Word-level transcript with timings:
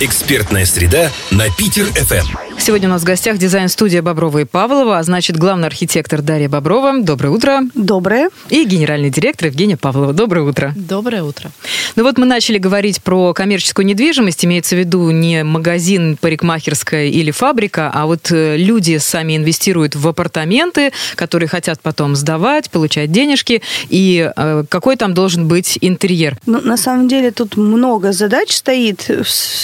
Экспертная 0.00 0.64
среда 0.64 1.10
на 1.32 1.50
Питер-ФМ. 1.50 2.58
Сегодня 2.60 2.88
у 2.88 2.92
нас 2.92 3.02
в 3.02 3.04
гостях 3.04 3.38
дизайн-студия 3.38 4.02
Боброва 4.02 4.38
и 4.38 4.44
Павлова, 4.44 4.98
а 4.98 5.02
значит, 5.02 5.36
главный 5.36 5.66
архитектор 5.66 6.22
Дарья 6.22 6.48
Боброва. 6.48 7.00
Доброе 7.00 7.30
утро. 7.30 7.60
Доброе. 7.74 8.30
И 8.50 8.64
генеральный 8.64 9.10
директор 9.10 9.46
Евгения 9.46 9.76
Павлова. 9.76 10.12
Доброе 10.12 10.42
утро. 10.42 10.72
Доброе 10.76 11.22
утро. 11.22 11.50
Ну 11.96 12.02
вот 12.02 12.18
мы 12.18 12.26
начали 12.26 12.58
говорить 12.58 13.02
про 13.02 13.32
коммерческую 13.32 13.86
недвижимость. 13.86 14.44
Имеется 14.44 14.76
в 14.76 14.78
виду 14.78 15.10
не 15.10 15.44
магазин, 15.44 16.16
парикмахерская 16.20 17.06
или 17.06 17.30
фабрика, 17.30 17.90
а 17.92 18.06
вот 18.06 18.30
э, 18.30 18.56
люди 18.56 18.98
сами 18.98 19.36
инвестируют 19.36 19.96
в 19.96 20.06
апартаменты, 20.06 20.92
которые 21.14 21.48
хотят 21.48 21.80
потом 21.80 22.16
сдавать, 22.16 22.70
получать 22.70 23.10
денежки. 23.10 23.62
И 23.88 24.30
э, 24.36 24.64
какой 24.68 24.96
там 24.96 25.14
должен 25.14 25.48
быть 25.48 25.78
интерьер? 25.80 26.36
Ну, 26.44 26.60
на 26.60 26.76
самом 26.76 27.08
деле 27.08 27.30
тут 27.30 27.56
много 27.56 28.12
задач 28.12 28.50
стоит 28.50 29.08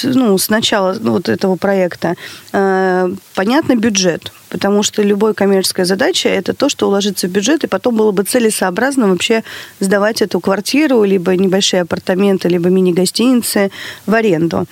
ну, 0.05 0.24
с 0.39 0.49
начала 0.49 0.97
вот 1.01 1.29
этого 1.29 1.57
проекта. 1.57 2.15
Э, 2.53 3.09
понятно, 3.35 3.77
бюджет 3.77 4.33
потому 4.55 4.85
что 4.85 5.03
любой 5.03 5.35
коммерческая 5.35 5.85
задача– 5.85 6.29
это 6.31 6.55
то, 6.55 6.69
что 6.69 6.87
уложится 6.87 7.27
в 7.27 7.31
бюджет, 7.33 7.65
и 7.65 7.67
потом 7.67 7.97
было 7.97 8.13
бы 8.13 8.23
целесообразно 8.23 9.09
вообще 9.09 9.43
сдавать 9.81 10.23
эту 10.23 10.39
квартиру, 10.39 11.03
либо 11.03 11.35
небольшие 11.35 11.83
апартаменты, 11.83 12.49
либо 12.49 12.69
мини-гостиницы 12.69 13.73
в 14.07 14.15
аренду. 14.15 14.67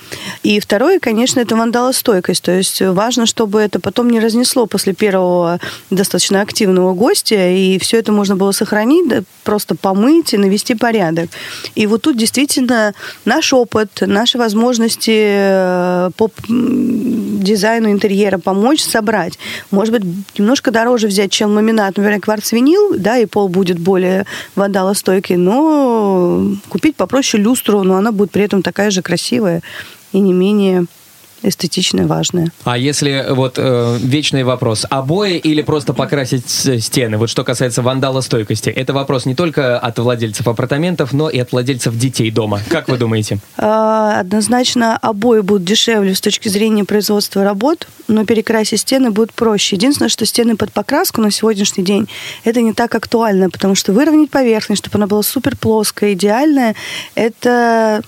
И 0.45 0.61
второе, 0.61 1.01
конечно, 1.01 1.41
это 1.41 1.57
вандалостойкость, 1.57 2.45
то 2.45 2.53
есть 2.53 2.81
важно, 2.81 3.27
чтобы 3.27 3.59
это 3.61 3.81
потом 3.81 4.09
не 4.09 4.21
разнесло 4.21 4.67
после 4.67 4.93
первого 4.93 5.59
достаточно 5.91 6.43
активного 6.43 6.95
гостя, 6.95 7.49
и 7.51 7.81
все 7.81 7.99
это 7.99 8.13
можно 8.13 8.37
было 8.37 8.53
сохранить, 8.53 9.27
просто 9.43 9.75
помыть 9.75 10.33
и 10.33 10.37
навести 10.37 10.77
порядок. 10.77 11.29
И 11.75 11.89
вот 11.89 12.03
тут 12.03 12.17
действительно 12.17 12.95
наш 13.25 13.53
опыт, 13.53 13.91
наши 14.03 14.39
возможности 14.39 15.11
э, 15.11 16.11
по 16.17 16.31
дизайну 17.43 17.91
интерьера 17.91 18.39
помочь 18.39 18.81
собрать. 18.81 19.39
Может 19.71 19.93
быть, 19.93 20.39
немножко 20.39 20.71
дороже 20.71 21.07
взять, 21.07 21.31
чем 21.31 21.55
ламинат, 21.55 21.97
например, 21.97 22.21
кварц-винил, 22.21 22.95
да, 22.97 23.19
и 23.19 23.27
пол 23.27 23.49
будет 23.49 23.79
более 23.79 24.27
водолостойкий, 24.55 25.37
но 25.37 26.43
купить 26.69 26.97
попроще 26.97 27.43
люстру, 27.43 27.83
но 27.83 27.97
она 27.97 28.13
будет 28.13 28.31
при 28.31 28.45
этом 28.45 28.63
такая 28.63 28.91
же 28.91 29.03
красивая 29.03 29.63
и 30.13 30.21
не 30.21 30.33
менее 30.33 30.87
эстетичное, 31.43 32.07
важное. 32.07 32.53
А 32.65 32.79
если 32.79 33.27
вот 33.31 33.55
э, 33.59 33.99
вечный 34.01 34.45
вопрос, 34.45 34.87
обои 34.89 35.37
или 35.37 35.63
просто 35.63 35.93
покрасить 35.93 36.49
стены? 36.49 37.19
Вот 37.19 37.31
что 37.31 37.45
касается 37.45 37.83
вандалостойкости, 37.83 38.71
это 38.71 38.93
вопрос 38.93 39.27
не 39.27 39.35
только 39.35 39.79
от 39.79 39.99
владельцев 39.99 40.47
апартаментов, 40.49 41.13
но 41.13 41.29
и 41.29 41.39
от 41.39 41.53
владельцев 41.53 41.97
детей 41.97 42.31
дома. 42.31 42.61
Как 42.69 42.89
вы 42.89 42.99
думаете? 42.99 43.39
А, 43.65 44.21
однозначно 44.21 44.97
обои 44.97 45.41
будут 45.41 45.65
дешевле 45.65 46.15
с 46.15 46.21
точки 46.21 46.49
зрения 46.49 46.85
производства 46.85 47.45
работ, 47.45 47.87
но 48.09 48.25
перекрасить 48.25 48.81
стены 48.81 49.11
будет 49.11 49.33
проще. 49.33 49.77
Единственное, 49.77 50.09
что 50.09 50.27
стены 50.27 50.57
под 50.57 50.73
покраску 50.73 51.21
на 51.21 51.31
сегодняшний 51.31 51.85
день 51.85 52.09
это 52.45 52.61
не 52.61 52.73
так 52.73 52.95
актуально, 52.95 53.51
потому 53.51 53.75
что 53.75 53.93
выровнять 53.93 54.31
поверхность, 54.31 54.83
чтобы 54.83 54.99
она 54.99 55.07
была 55.07 55.23
супер 55.23 55.57
плоская, 55.57 56.15
идеальная, 56.15 56.75
это 57.15 58.03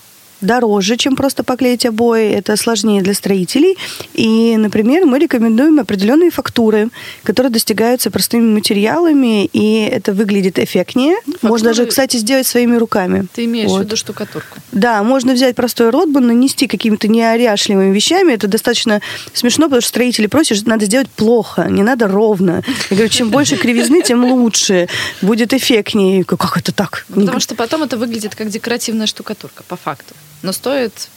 дороже, 0.44 0.96
чем 0.96 1.16
просто 1.16 1.42
поклеить 1.42 1.86
обои, 1.86 2.30
это 2.30 2.56
сложнее 2.56 3.02
для 3.02 3.14
строителей. 3.14 3.76
И, 4.12 4.56
например, 4.56 5.06
мы 5.06 5.18
рекомендуем 5.18 5.80
определенные 5.80 6.30
фактуры, 6.30 6.90
которые 7.22 7.50
достигаются 7.50 8.10
простыми 8.10 8.52
материалами, 8.52 9.46
и 9.46 9.88
это 9.90 10.12
выглядит 10.12 10.58
эффектнее. 10.58 11.16
Фактуры... 11.16 11.50
Можно 11.50 11.68
даже, 11.68 11.86
кстати, 11.86 12.16
сделать 12.16 12.46
своими 12.46 12.76
руками. 12.76 13.26
Ты 13.32 13.46
имеешь 13.46 13.70
вот. 13.70 13.80
в 13.80 13.84
виду 13.84 13.96
штукатурку? 13.96 14.58
Да, 14.72 15.02
можно 15.02 15.32
взять 15.32 15.56
простой 15.56 15.90
ротбан, 15.90 16.26
нанести 16.26 16.66
какими-то 16.66 17.08
неоряшливыми 17.08 17.94
вещами. 17.94 18.32
Это 18.32 18.46
достаточно 18.48 19.00
смешно, 19.32 19.66
потому 19.66 19.80
что 19.80 19.88
строители 19.88 20.26
просят, 20.26 20.58
что 20.58 20.68
надо 20.68 20.86
сделать 20.86 21.08
плохо, 21.08 21.66
не 21.70 21.82
надо 21.82 22.06
ровно. 22.06 22.62
Я 22.90 22.96
говорю, 22.96 23.08
чем 23.08 23.30
больше 23.30 23.56
кривизны, 23.56 24.02
тем 24.02 24.24
лучше. 24.24 24.88
Будет 25.22 25.52
эффектнее. 25.52 26.24
Как 26.24 26.56
это 26.56 26.72
так? 26.72 27.06
Потому 27.08 27.40
что 27.40 27.54
потом 27.54 27.82
это 27.82 27.96
выглядит 27.96 28.34
как 28.34 28.48
декоративная 28.50 29.06
штукатурка, 29.06 29.62
по 29.62 29.76
факту 29.76 30.14
но 30.42 30.52
стоит 30.52 31.08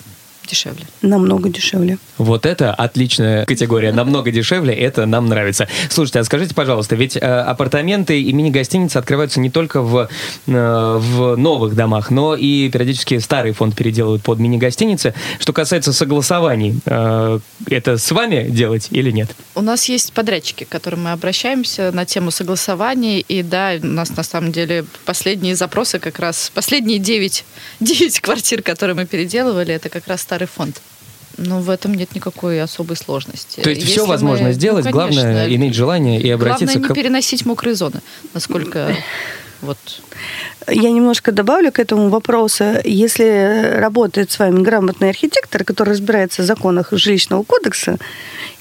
дешевле. 0.48 0.86
Намного 1.02 1.50
дешевле. 1.50 1.98
Вот 2.18 2.46
это 2.46 2.74
отличная 2.74 3.46
категория. 3.46 3.92
Намного 3.92 4.32
дешевле, 4.32 4.74
это 4.74 5.06
нам 5.06 5.28
нравится. 5.28 5.68
Слушайте, 5.90 6.20
а 6.20 6.24
скажите, 6.24 6.56
пожалуйста, 6.56 6.96
ведь 6.96 7.16
э, 7.16 7.20
апартаменты 7.20 8.22
и 8.22 8.34
мини-гостиницы 8.34 8.98
открываются 8.98 9.40
не 9.40 9.50
только 9.50 9.82
в, 9.82 10.10
э, 10.48 10.98
в 11.00 11.36
новых 11.36 11.76
домах, 11.76 12.10
но 12.12 12.36
и 12.36 12.70
периодически 12.70 13.20
старый 13.20 13.52
фонд 13.52 13.76
переделывают 13.76 14.24
под 14.24 14.40
мини-гостиницы. 14.40 15.14
Что 15.40 15.54
касается 15.54 15.94
согласований, 15.94 16.80
э, 16.86 17.40
это 17.70 17.98
с 17.98 18.12
вами 18.12 18.50
делать 18.50 18.88
или 18.92 19.12
нет? 19.12 19.30
У 19.56 19.62
нас 19.62 19.90
есть 19.90 20.14
подрядчики, 20.14 20.64
к 20.64 20.70
которым 20.70 21.04
мы 21.04 21.12
обращаемся 21.12 21.92
на 21.92 22.06
тему 22.06 22.32
согласований. 22.32 23.20
И 23.28 23.44
да, 23.44 23.74
у 23.82 23.86
нас 23.86 24.16
на 24.16 24.24
самом 24.24 24.52
деле 24.52 24.86
последние 25.06 25.56
запросы 25.56 26.00
как 26.00 26.20
раз, 26.20 26.52
последние 26.54 27.00
9, 27.00 27.46
9 27.80 28.20
квартир, 28.20 28.62
которые 28.62 28.96
мы 28.96 29.06
переделывали, 29.06 29.74
это 29.74 29.90
как 29.90 30.08
раз 30.08 30.22
старые 30.22 30.37
старый 30.38 30.48
фонд. 30.48 30.82
Но 31.38 31.60
в 31.60 31.70
этом 31.70 31.94
нет 31.94 32.16
никакой 32.16 32.62
особой 32.62 32.96
сложности. 32.96 33.62
То 33.62 33.70
есть 33.70 33.82
Если 33.82 33.94
все 33.94 34.06
возможно 34.06 34.48
мы... 34.48 34.54
сделать, 34.54 34.86
ну, 34.86 34.92
главное 34.92 35.48
иметь 35.56 35.76
желание 35.76 36.20
и 36.20 36.30
обратиться 36.32 36.80
главное, 36.80 36.88
к... 36.88 36.98
не 36.98 37.04
переносить 37.04 37.46
мокрые 37.46 37.76
зоны, 37.76 38.02
насколько 38.34 38.96
вот... 39.62 39.78
Я 40.70 40.92
немножко 40.92 41.32
добавлю 41.32 41.72
к 41.72 41.80
этому 41.80 42.10
вопросу. 42.10 42.66
Если 42.84 43.80
работает 43.80 44.32
с 44.32 44.40
вами 44.40 44.62
грамотный 44.62 45.10
архитектор, 45.10 45.64
который 45.64 45.92
разбирается 45.92 46.42
в 46.42 46.46
законах 46.46 46.90
жилищного 46.92 47.44
кодекса 47.44 47.98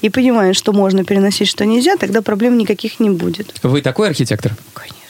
и 0.01 0.09
понимает, 0.09 0.55
что 0.55 0.71
можно 0.71 1.03
переносить, 1.03 1.49
что 1.49 1.65
нельзя, 1.65 1.97
тогда 1.97 2.21
проблем 2.21 2.57
никаких 2.57 2.99
не 2.99 3.09
будет. 3.09 3.53
Вы 3.63 3.81
такой 3.81 4.07
архитектор? 4.07 4.55
Конечно. 4.73 5.06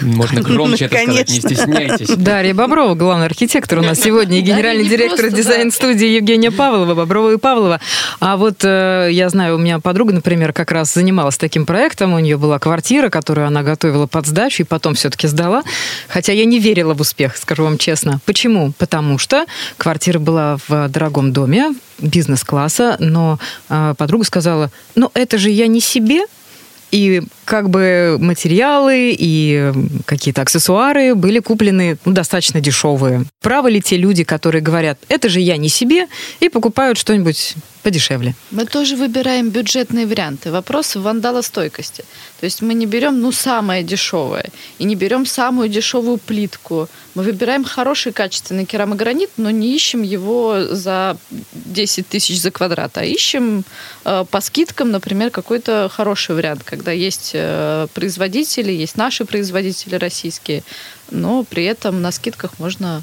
Можно 0.00 0.42
громче 0.42 0.86
это 0.86 0.96
сказать, 1.02 1.30
не 1.30 1.40
стесняйтесь. 1.40 2.08
Дарья 2.16 2.54
Боброва, 2.54 2.94
главный 2.94 3.26
архитектор 3.26 3.78
у 3.78 3.82
нас 3.82 4.00
сегодня, 4.00 4.38
и 4.38 4.42
генеральный 4.42 4.88
директор 4.88 5.30
дизайн-студии 5.30 6.06
Евгения 6.06 6.50
Павлова, 6.50 6.94
Боброва 6.94 7.32
и 7.32 7.36
Павлова. 7.36 7.80
А 8.20 8.36
вот 8.36 8.64
э, 8.64 9.08
я 9.10 9.28
знаю, 9.28 9.56
у 9.56 9.58
меня 9.58 9.78
подруга, 9.78 10.12
например, 10.12 10.52
как 10.52 10.72
раз 10.72 10.92
занималась 10.94 11.36
таким 11.36 11.66
проектом, 11.66 12.14
у 12.14 12.18
нее 12.18 12.36
была 12.36 12.58
квартира, 12.58 13.08
которую 13.08 13.46
она 13.46 13.62
готовила 13.62 14.06
под 14.06 14.26
сдачу, 14.26 14.62
и 14.62 14.66
потом 14.66 14.94
все-таки 14.94 15.26
сдала. 15.28 15.62
Хотя 16.08 16.32
я 16.32 16.44
не 16.44 16.58
верила 16.58 16.94
в 16.94 17.00
успех, 17.00 17.36
скажу 17.36 17.64
вам 17.64 17.78
честно. 17.78 18.20
Почему? 18.24 18.72
Потому 18.78 19.18
что 19.18 19.46
квартира 19.76 20.18
была 20.18 20.58
в 20.68 20.88
дорогом 20.88 21.32
доме, 21.32 21.74
бизнес-класса, 21.98 22.96
но 22.98 23.38
э, 23.68 23.94
подруга 23.96 24.24
сказала, 24.24 24.70
ну 24.94 25.10
это 25.14 25.38
же 25.38 25.50
я 25.50 25.66
не 25.66 25.80
себе, 25.80 26.22
и 26.92 27.22
как 27.44 27.70
бы 27.70 28.18
материалы 28.20 29.16
и 29.18 29.72
какие-то 30.04 30.42
аксессуары 30.42 31.14
были 31.14 31.40
куплены 31.40 31.96
ну, 32.04 32.12
достаточно 32.12 32.60
дешевые. 32.60 33.24
Правы 33.40 33.72
ли 33.72 33.80
те 33.80 33.96
люди, 33.96 34.22
которые 34.22 34.62
говорят, 34.62 34.98
это 35.08 35.28
же 35.28 35.40
я 35.40 35.56
не 35.56 35.68
себе, 35.68 36.06
и 36.40 36.48
покупают 36.48 36.98
что-нибудь 36.98 37.56
подешевле? 37.82 38.34
Мы 38.50 38.64
тоже 38.66 38.96
выбираем 38.96 39.50
бюджетные 39.50 40.06
варианты. 40.06 40.50
Вопрос 40.50 40.96
вандалостойкости. 40.96 42.04
То 42.40 42.46
есть 42.46 42.62
мы 42.62 42.74
не 42.74 42.86
берем, 42.86 43.20
ну, 43.20 43.32
самое 43.32 43.82
дешевое, 43.82 44.46
и 44.78 44.84
не 44.84 44.94
берем 44.94 45.26
самую 45.26 45.68
дешевую 45.68 46.18
плитку. 46.18 46.88
Мы 47.14 47.22
выбираем 47.22 47.64
хороший 47.64 48.12
качественный 48.12 48.64
керамогранит, 48.64 49.30
но 49.36 49.50
не 49.50 49.74
ищем 49.74 50.02
его 50.02 50.64
за 50.70 51.16
10 51.52 52.08
тысяч 52.08 52.40
за 52.40 52.50
квадрат, 52.50 52.98
а 52.98 53.04
ищем 53.04 53.64
э, 54.04 54.24
по 54.30 54.40
скидкам, 54.40 54.90
например, 54.90 55.30
какой-то 55.30 55.90
хороший 55.92 56.34
вариант, 56.34 56.62
когда 56.64 56.92
есть 56.92 57.32
э, 57.34 57.86
производители, 57.94 58.72
есть 58.72 58.96
наши 58.96 59.24
производители 59.24 59.96
российские, 59.96 60.62
но 61.10 61.44
при 61.44 61.64
этом 61.64 62.00
на 62.02 62.12
скидках 62.12 62.58
можно 62.58 63.02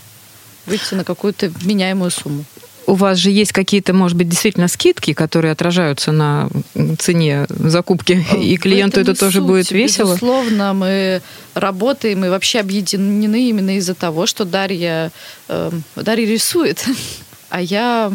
выйти 0.66 0.96
на 0.96 1.04
какую-то 1.04 1.50
вменяемую 1.50 2.12
сумму 2.12 2.46
у 2.90 2.96
вас 2.96 3.18
же 3.20 3.30
есть 3.30 3.52
какие-то, 3.52 3.94
может 3.94 4.18
быть, 4.18 4.28
действительно 4.28 4.68
скидки, 4.68 5.14
которые 5.14 5.52
отражаются 5.52 6.12
на 6.12 6.50
цене 6.98 7.46
закупки, 7.50 8.26
и 8.36 8.58
клиенту 8.58 9.00
это, 9.00 9.12
это 9.12 9.20
тоже 9.20 9.40
суть. 9.40 9.48
будет 9.48 9.72
весело? 9.72 10.14
Безусловно, 10.14 10.74
мы 10.74 11.22
работаем 11.54 12.26
и 12.26 12.30
вообще 12.30 12.60
объединены 12.60 13.50
именно 13.50 13.78
из-за 13.78 13.94
того, 13.94 14.26
что 14.26 14.44
Дарья, 14.44 15.12
э, 15.48 15.72
Дарья 15.96 16.26
рисует, 16.26 16.84
а 17.50 17.62
я 17.62 18.12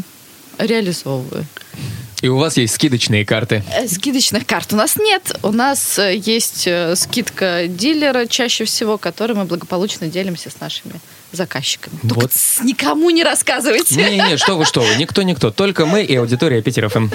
реализовываю. 0.58 1.46
И 2.24 2.28
у 2.28 2.38
вас 2.38 2.56
есть 2.56 2.76
скидочные 2.76 3.26
карты? 3.26 3.62
Э, 3.70 3.86
скидочных 3.86 4.46
карт 4.46 4.72
у 4.72 4.76
нас 4.76 4.96
нет. 4.96 5.38
У 5.42 5.52
нас 5.52 5.98
есть 5.98 6.66
э, 6.66 6.96
скидка 6.96 7.66
дилера 7.68 8.24
чаще 8.24 8.64
всего, 8.64 8.96
которой 8.96 9.34
мы 9.34 9.44
благополучно 9.44 10.06
делимся 10.06 10.48
с 10.48 10.58
нашими 10.58 10.94
заказчиками. 11.32 11.98
Только 12.00 12.14
вот. 12.14 12.32
никому 12.62 13.10
не 13.10 13.24
рассказывайте. 13.24 13.96
Не-не, 13.96 14.38
что 14.38 14.56
вы, 14.56 14.64
что 14.64 14.80
вы, 14.80 14.96
никто, 14.96 15.20
никто. 15.20 15.50
Только 15.50 15.84
мы 15.84 16.02
и 16.02 16.16
аудитория 16.16 16.62
Питер 16.62 16.88
ФМ. 16.88 17.10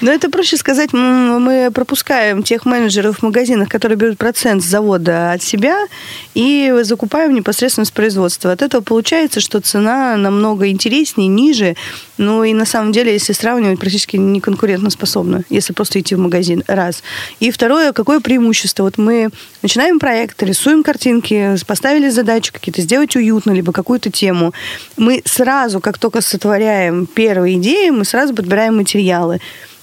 Ну, 0.00 0.10
это 0.10 0.30
проще 0.30 0.56
сказать, 0.56 0.92
мы 0.92 1.70
пропускаем 1.72 2.42
тех 2.42 2.64
менеджеров 2.66 3.18
в 3.18 3.22
магазинах, 3.22 3.68
которые 3.68 3.96
берут 3.96 4.18
процент 4.18 4.62
с 4.62 4.66
завода 4.66 5.32
от 5.32 5.42
себя, 5.42 5.86
и 6.34 6.72
закупаем 6.82 7.34
непосредственно 7.34 7.84
с 7.84 7.90
производства. 7.90 8.52
От 8.52 8.62
этого 8.62 8.80
получается, 8.80 9.40
что 9.40 9.60
цена 9.60 10.16
намного 10.16 10.68
интереснее, 10.68 11.28
ниже, 11.28 11.76
ну 12.16 12.44
и 12.44 12.52
на 12.52 12.64
самом 12.64 12.92
деле, 12.92 13.12
если 13.12 13.32
сравнивать, 13.32 13.78
практически 13.78 14.16
не 14.16 14.40
конкурентоспособна, 14.40 15.44
если 15.48 15.72
просто 15.72 16.00
идти 16.00 16.14
в 16.14 16.18
магазин. 16.18 16.64
Раз. 16.66 17.02
И 17.40 17.50
второе, 17.50 17.92
какое 17.92 18.20
преимущество? 18.20 18.84
Вот 18.84 18.98
мы 18.98 19.30
начинаем 19.62 19.98
проект, 19.98 20.42
рисуем 20.42 20.82
картинки, 20.82 21.56
поставили 21.66 22.08
задачу 22.08 22.52
какие-то, 22.52 22.82
сделать 22.82 23.14
уютно, 23.16 23.52
либо 23.52 23.72
какую-то 23.72 24.10
тему. 24.10 24.52
Мы 24.96 25.22
сразу, 25.24 25.80
как 25.80 25.98
только 25.98 26.20
сотворяем 26.20 27.06
первые 27.06 27.56
идеи, 27.56 27.90
мы 27.90 28.04
сразу 28.04 28.34
подбираем 28.34 28.76
материалы. 28.76 29.40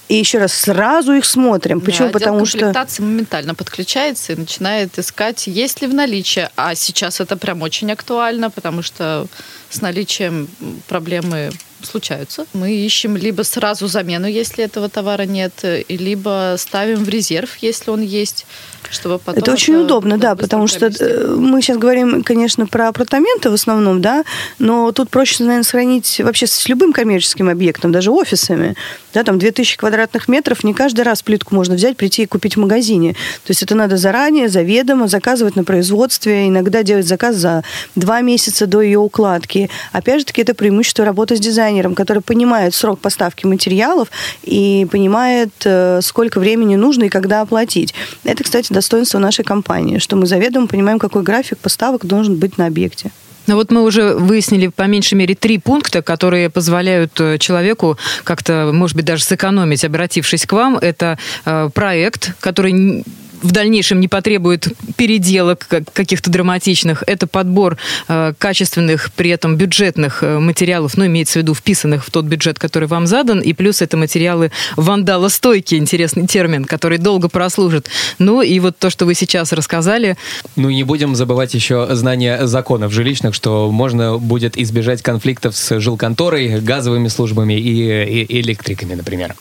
И 0.08 0.14
еще 0.14 0.38
раз 0.38 0.52
сразу 0.52 1.12
их 1.12 1.24
смотрим. 1.24 1.80
Почему? 1.80 2.08
Да, 2.08 2.12
Потому 2.12 2.46
что 2.46 2.72
моментально 2.98 3.54
подключается 3.54 4.32
и 4.32 4.36
начинает 4.36 4.98
искать, 4.98 5.46
есть 5.48 5.82
ли 5.82 5.88
в 5.88 5.94
наличии. 5.94 6.48
А 6.56 6.74
сейчас 6.74 7.20
это 7.20 7.36
прям 7.36 7.62
очень 7.62 7.90
актуально, 7.90 8.50
потому 8.50 8.82
что 8.82 9.26
с 9.70 9.80
наличием 9.80 10.48
проблемы 10.88 11.50
случаются. 11.82 12.46
Мы 12.52 12.72
ищем 12.72 13.16
либо 13.16 13.42
сразу 13.42 13.86
замену, 13.86 14.26
если 14.26 14.64
этого 14.64 14.88
товара 14.88 15.22
нет, 15.22 15.52
либо 15.88 16.54
ставим 16.58 17.04
в 17.04 17.08
резерв, 17.08 17.56
если 17.60 17.90
он 17.90 18.02
есть 18.02 18.46
чтобы 18.90 19.18
потом... 19.18 19.42
Это 19.42 19.52
очень 19.52 19.74
это 19.74 19.84
удобно, 19.84 20.18
да, 20.18 20.34
потому 20.34 20.66
что 20.66 20.86
э, 20.86 21.34
мы 21.36 21.60
сейчас 21.62 21.78
говорим, 21.78 22.22
конечно, 22.22 22.66
про 22.66 22.88
апартаменты 22.88 23.50
в 23.50 23.54
основном, 23.54 24.00
да, 24.00 24.24
но 24.58 24.92
тут 24.92 25.10
проще, 25.10 25.44
наверное, 25.44 25.64
сохранить 25.64 26.20
вообще 26.20 26.46
с 26.46 26.68
любым 26.68 26.92
коммерческим 26.92 27.48
объектом, 27.48 27.92
даже 27.92 28.10
офисами, 28.10 28.74
да, 29.14 29.24
там 29.24 29.38
2000 29.38 29.78
квадратных 29.78 30.28
метров, 30.28 30.64
не 30.64 30.74
каждый 30.74 31.02
раз 31.02 31.22
плитку 31.22 31.54
можно 31.54 31.74
взять, 31.74 31.96
прийти 31.96 32.22
и 32.22 32.26
купить 32.26 32.56
в 32.56 32.60
магазине. 32.60 33.12
То 33.44 33.50
есть 33.50 33.62
это 33.62 33.74
надо 33.74 33.96
заранее, 33.96 34.48
заведомо 34.48 35.08
заказывать 35.08 35.56
на 35.56 35.64
производстве, 35.64 36.48
иногда 36.48 36.82
делать 36.82 37.06
заказ 37.06 37.36
за 37.36 37.64
два 37.94 38.20
месяца 38.20 38.66
до 38.66 38.82
ее 38.82 38.98
укладки. 38.98 39.65
Опять 39.92 40.20
же 40.20 40.26
таки, 40.26 40.42
это 40.42 40.54
преимущество 40.54 41.04
работы 41.04 41.36
с 41.36 41.40
дизайнером, 41.40 41.94
который 41.94 42.22
понимает 42.22 42.74
срок 42.74 43.00
поставки 43.00 43.46
материалов 43.46 44.08
и 44.42 44.86
понимает, 44.90 45.50
э, 45.64 46.00
сколько 46.02 46.40
времени 46.40 46.76
нужно 46.76 47.04
и 47.04 47.08
когда 47.08 47.40
оплатить. 47.40 47.94
Это, 48.24 48.44
кстати, 48.44 48.72
достоинство 48.72 49.18
нашей 49.18 49.44
компании, 49.44 49.98
что 49.98 50.16
мы 50.16 50.26
заведомо 50.26 50.66
понимаем, 50.66 50.98
какой 50.98 51.22
график 51.22 51.58
поставок 51.58 52.04
должен 52.04 52.36
быть 52.36 52.58
на 52.58 52.66
объекте. 52.66 53.10
Ну 53.46 53.54
вот 53.54 53.70
мы 53.70 53.82
уже 53.82 54.14
выяснили 54.14 54.68
по 54.68 54.82
меньшей 54.82 55.14
мере 55.14 55.34
три 55.34 55.58
пункта, 55.58 56.02
которые 56.02 56.50
позволяют 56.50 57.20
э, 57.20 57.38
человеку 57.38 57.96
как-то, 58.24 58.70
может 58.72 58.96
быть, 58.96 59.04
даже 59.04 59.22
сэкономить, 59.22 59.84
обратившись 59.84 60.46
к 60.46 60.52
вам. 60.52 60.76
Это 60.76 61.18
э, 61.44 61.70
проект, 61.72 62.34
который 62.40 63.04
в 63.42 63.52
дальнейшем 63.52 64.00
не 64.00 64.08
потребует 64.08 64.68
переделок 64.96 65.66
каких-то 65.92 66.30
драматичных. 66.30 67.04
Это 67.06 67.26
подбор 67.26 67.76
э, 68.08 68.32
качественных, 68.38 69.12
при 69.14 69.30
этом 69.30 69.56
бюджетных 69.56 70.22
э, 70.22 70.38
материалов, 70.38 70.96
ну, 70.96 71.06
имеется 71.06 71.34
в 71.34 71.42
виду 71.42 71.54
вписанных 71.54 72.04
в 72.04 72.10
тот 72.10 72.24
бюджет, 72.24 72.58
который 72.58 72.88
вам 72.88 73.06
задан, 73.06 73.40
и 73.40 73.52
плюс 73.52 73.82
это 73.82 73.96
материалы 73.96 74.50
вандалостойкие, 74.76 75.80
интересный 75.80 76.26
термин, 76.26 76.64
который 76.64 76.98
долго 76.98 77.28
прослужит. 77.28 77.88
Ну, 78.18 78.42
и 78.42 78.58
вот 78.60 78.78
то, 78.78 78.90
что 78.90 79.06
вы 79.06 79.14
сейчас 79.14 79.52
рассказали. 79.52 80.16
Ну, 80.56 80.70
не 80.70 80.82
будем 80.82 81.14
забывать 81.14 81.54
еще 81.54 81.88
знания 81.90 82.46
законов 82.46 82.92
жилищных, 82.92 83.34
что 83.34 83.70
можно 83.70 84.18
будет 84.18 84.56
избежать 84.56 85.02
конфликтов 85.02 85.56
с 85.56 85.78
жилконторой, 85.78 86.60
газовыми 86.60 87.08
службами 87.08 87.54
и, 87.54 88.24
и 88.24 88.40
электриками, 88.40 88.94
например. 88.94 89.34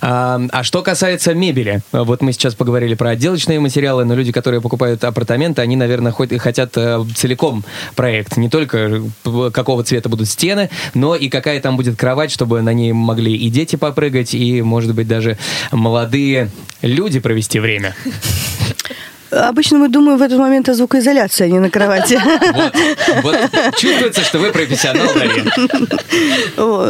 А, 0.00 0.40
а 0.50 0.62
что 0.62 0.82
касается 0.82 1.34
мебели, 1.34 1.82
вот 1.92 2.22
мы 2.22 2.32
сейчас 2.32 2.54
поговорили 2.54 2.94
про 2.94 3.10
отдел 3.10 3.31
отделочные 3.32 3.60
материалы, 3.60 4.04
но 4.04 4.14
люди, 4.14 4.30
которые 4.30 4.60
покупают 4.60 5.02
апартаменты, 5.04 5.62
они, 5.62 5.76
наверное, 5.76 6.12
хоть 6.12 6.36
хотят 6.38 6.76
э, 6.76 7.02
целиком 7.16 7.64
проект. 7.96 8.36
Не 8.36 8.48
только 8.48 9.02
э, 9.24 9.50
какого 9.52 9.82
цвета 9.84 10.08
будут 10.08 10.28
стены, 10.28 10.68
но 10.94 11.16
и 11.16 11.28
какая 11.28 11.60
там 11.60 11.76
будет 11.76 11.98
кровать, 11.98 12.30
чтобы 12.30 12.60
на 12.60 12.74
ней 12.74 12.92
могли 12.92 13.34
и 13.34 13.48
дети 13.48 13.76
попрыгать, 13.76 14.34
и, 14.34 14.60
может 14.60 14.94
быть, 14.94 15.08
даже 15.08 15.38
молодые 15.70 16.50
люди 16.82 17.20
провести 17.20 17.58
время. 17.58 17.94
Обычно 19.32 19.78
мы 19.78 19.88
думаем 19.88 20.18
в 20.18 20.22
этот 20.22 20.38
момент 20.38 20.68
о 20.68 20.74
звукоизоляции, 20.74 21.44
а 21.44 21.48
не 21.48 21.58
на 21.58 21.70
кровати. 21.70 22.20
Вот, 23.22 23.36
чувствуется, 23.76 24.22
что 24.22 24.38
вы 24.38 24.52
профессионал, 24.52 25.08
Дарья. 25.14 25.44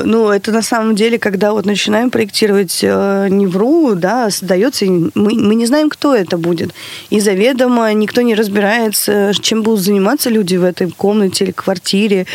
Ну, 0.04 0.28
это 0.28 0.52
на 0.52 0.62
самом 0.62 0.94
деле, 0.94 1.18
когда 1.18 1.52
вот 1.52 1.66
начинаем 1.66 2.10
проектировать 2.10 2.80
э, 2.82 3.28
не 3.30 3.46
вру, 3.46 3.94
да, 3.94 4.30
создается, 4.30 4.84
мы, 4.86 5.10
мы 5.14 5.54
не 5.54 5.66
знаем, 5.66 5.88
кто 5.88 6.14
это 6.14 6.36
будет. 6.36 6.70
И 7.10 7.20
заведомо 7.20 7.92
никто 7.92 8.22
не 8.22 8.34
разбирается, 8.34 9.32
чем 9.40 9.62
будут 9.62 9.80
заниматься 9.80 10.30
люди 10.30 10.56
в 10.56 10.64
этой 10.64 10.90
комнате 10.90 11.44
или 11.44 11.52
квартире. 11.52 12.26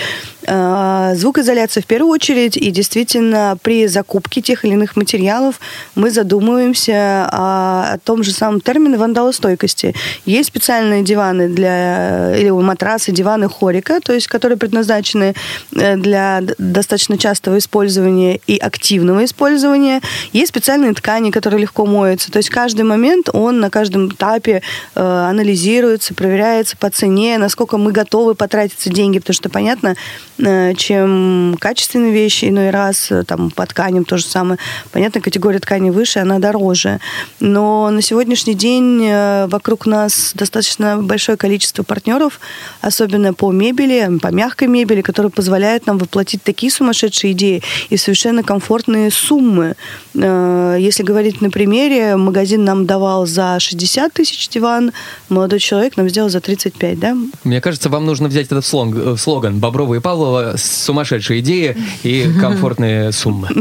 Э, 0.49 1.13
звукоизоляция 1.15 1.83
в 1.83 1.85
первую 1.85 2.11
очередь, 2.11 2.55
и 2.55 2.71
действительно 2.71 3.57
при 3.61 3.87
закупке 3.87 4.41
тех 4.41 4.63
или 4.63 4.73
иных 4.73 4.95
материалов 4.95 5.59
мы 5.95 6.09
задумываемся 6.09 7.27
о, 7.29 7.93
о 7.93 7.97
том 7.99 8.23
же 8.23 8.31
самом 8.31 8.61
термине 8.61 8.97
вандалостойкости. 8.97 9.93
Есть 10.25 10.47
специальные 10.47 11.03
диваны 11.03 11.49
для, 11.49 12.33
или 12.37 12.49
матрасы, 12.49 13.11
диваны 13.11 13.49
хорика, 13.49 13.99
то 13.99 14.13
есть 14.13 14.27
которые 14.27 14.57
предназначены 14.57 15.35
э, 15.75 15.97
для 15.97 16.41
достаточно 16.57 17.17
частого 17.17 17.57
использования 17.57 18.39
и 18.47 18.57
активного 18.57 19.25
использования. 19.25 20.01
Есть 20.31 20.49
специальные 20.49 20.93
ткани, 20.93 21.31
которые 21.31 21.61
легко 21.61 21.85
моются. 21.85 22.31
То 22.31 22.37
есть 22.37 22.49
каждый 22.49 22.83
момент, 22.83 23.29
он 23.33 23.59
на 23.59 23.69
каждом 23.69 24.07
этапе 24.07 24.61
э, 24.95 25.01
анализируется, 25.01 26.13
проверяется 26.13 26.77
по 26.77 26.89
цене, 26.89 27.37
насколько 27.37 27.77
мы 27.77 27.91
готовы 27.91 28.33
потратиться 28.33 28.89
деньги, 28.89 29.19
потому 29.19 29.33
что, 29.33 29.49
понятно, 29.49 29.95
чем 30.37 31.57
качественные 31.59 32.13
вещи, 32.13 32.45
иной 32.45 32.69
раз 32.69 33.11
э, 33.11 33.23
там 33.23 33.49
по 33.49 33.65
тканям 33.65 34.05
то 34.05 34.17
же 34.17 34.25
самое. 34.25 34.59
Понятно, 34.91 35.19
категория 35.19 35.59
ткани 35.59 35.89
выше, 35.89 36.19
она 36.19 36.37
дороже. 36.37 36.99
Но 37.39 37.89
на 37.89 38.01
сегодняшний 38.01 38.53
день 38.53 39.03
э, 39.03 39.47
вокруг 39.47 39.87
нас 39.87 40.33
достаточно 40.35 40.97
большое 41.01 41.37
количество 41.37 41.81
партнеров, 41.81 42.39
особенно 42.81 43.33
по 43.33 43.51
мебели, 43.51 44.19
по 44.21 44.27
мягкой 44.27 44.67
мебели, 44.67 45.01
которые 45.01 45.31
позволяют 45.31 45.87
нам 45.87 45.97
воплотить 45.97 46.43
такие 46.43 46.71
сумасшедшие 46.71 47.33
идеи 47.33 47.63
и 47.89 47.97
совершенно 47.97 48.43
комфортные 48.43 49.09
суммы. 49.09 49.75
Если 50.13 51.03
говорить 51.03 51.41
на 51.41 51.49
примере, 51.49 52.15
магазин 52.15 52.63
нам 52.63 52.85
давал 52.85 53.25
за 53.25 53.59
60 53.59 54.13
тысяч 54.13 54.49
диван, 54.49 54.91
молодой 55.29 55.59
человек 55.59 55.97
нам 55.97 56.09
сделал 56.09 56.29
за 56.29 56.41
35, 56.41 56.99
да? 56.99 57.17
Мне 57.43 57.61
кажется, 57.61 57.89
вам 57.89 58.05
нужно 58.05 58.27
взять 58.27 58.47
этот 58.47 58.65
слоган 58.65 59.59
«Бобровый 59.59 59.99
и 59.99 60.01
Павлов 60.01 60.26
Павлова 60.27 60.57
сумасшедшие 60.57 61.39
идеи 61.39 61.77
и 62.03 62.29
комфортные 62.39 63.11
суммы. 63.11 63.47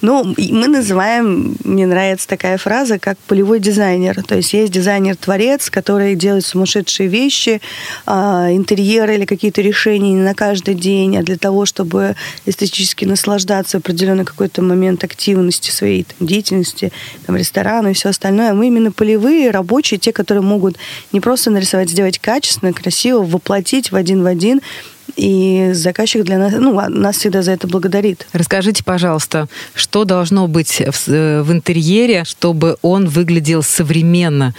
Ну, 0.00 0.34
мы 0.36 0.66
называем, 0.66 1.54
мне 1.64 1.86
нравится 1.86 2.26
такая 2.26 2.58
фраза, 2.58 2.98
как 2.98 3.18
полевой 3.28 3.60
дизайнер. 3.60 4.22
То 4.24 4.36
есть 4.36 4.52
есть 4.52 4.72
дизайнер-творец, 4.72 5.70
который 5.70 6.16
делает 6.16 6.44
сумасшедшие 6.44 7.08
вещи, 7.08 7.60
а, 8.04 8.48
интерьеры 8.50 9.14
или 9.14 9.24
какие-то 9.24 9.62
решения 9.62 10.12
не 10.12 10.20
на 10.20 10.34
каждый 10.34 10.74
день, 10.74 11.16
а 11.16 11.22
для 11.22 11.36
того, 11.36 11.66
чтобы 11.66 12.16
эстетически 12.46 13.04
наслаждаться 13.04 13.78
определенный 13.78 14.24
какой-то 14.24 14.60
момент 14.62 15.04
активности 15.04 15.70
своей 15.70 16.04
там, 16.04 16.26
деятельности, 16.26 16.92
там, 17.26 17.36
ресторана 17.36 17.88
и 17.88 17.94
все 17.94 18.08
остальное. 18.08 18.50
А 18.50 18.54
мы 18.54 18.66
именно 18.66 18.90
полевые, 18.90 19.50
рабочие, 19.50 20.00
те, 20.00 20.12
которые 20.12 20.42
могут 20.42 20.76
не 21.12 21.20
просто 21.20 21.50
нарисовать, 21.50 21.90
сделать 21.90 22.18
качественно, 22.18 22.72
красиво, 22.72 23.22
воплотить 23.22 23.92
в 23.92 23.96
один 23.96 24.22
в 24.22 24.26
один 24.26 24.60
и 25.16 25.70
заказчик 25.72 26.24
для 26.24 26.38
нас, 26.38 26.52
ну, 26.56 26.78
а 26.78 26.88
нас 26.88 27.16
всегда 27.16 27.42
за 27.42 27.52
это 27.52 27.66
благодарит. 27.66 28.26
Расскажите, 28.32 28.82
пожалуйста, 28.84 29.48
что 29.74 30.04
должно 30.04 30.48
быть 30.48 30.80
в, 30.80 31.08
э, 31.08 31.42
в 31.42 31.52
интерьере, 31.52 32.24
чтобы 32.24 32.76
он 32.82 33.08
выглядел 33.08 33.62
современно? 33.62 34.54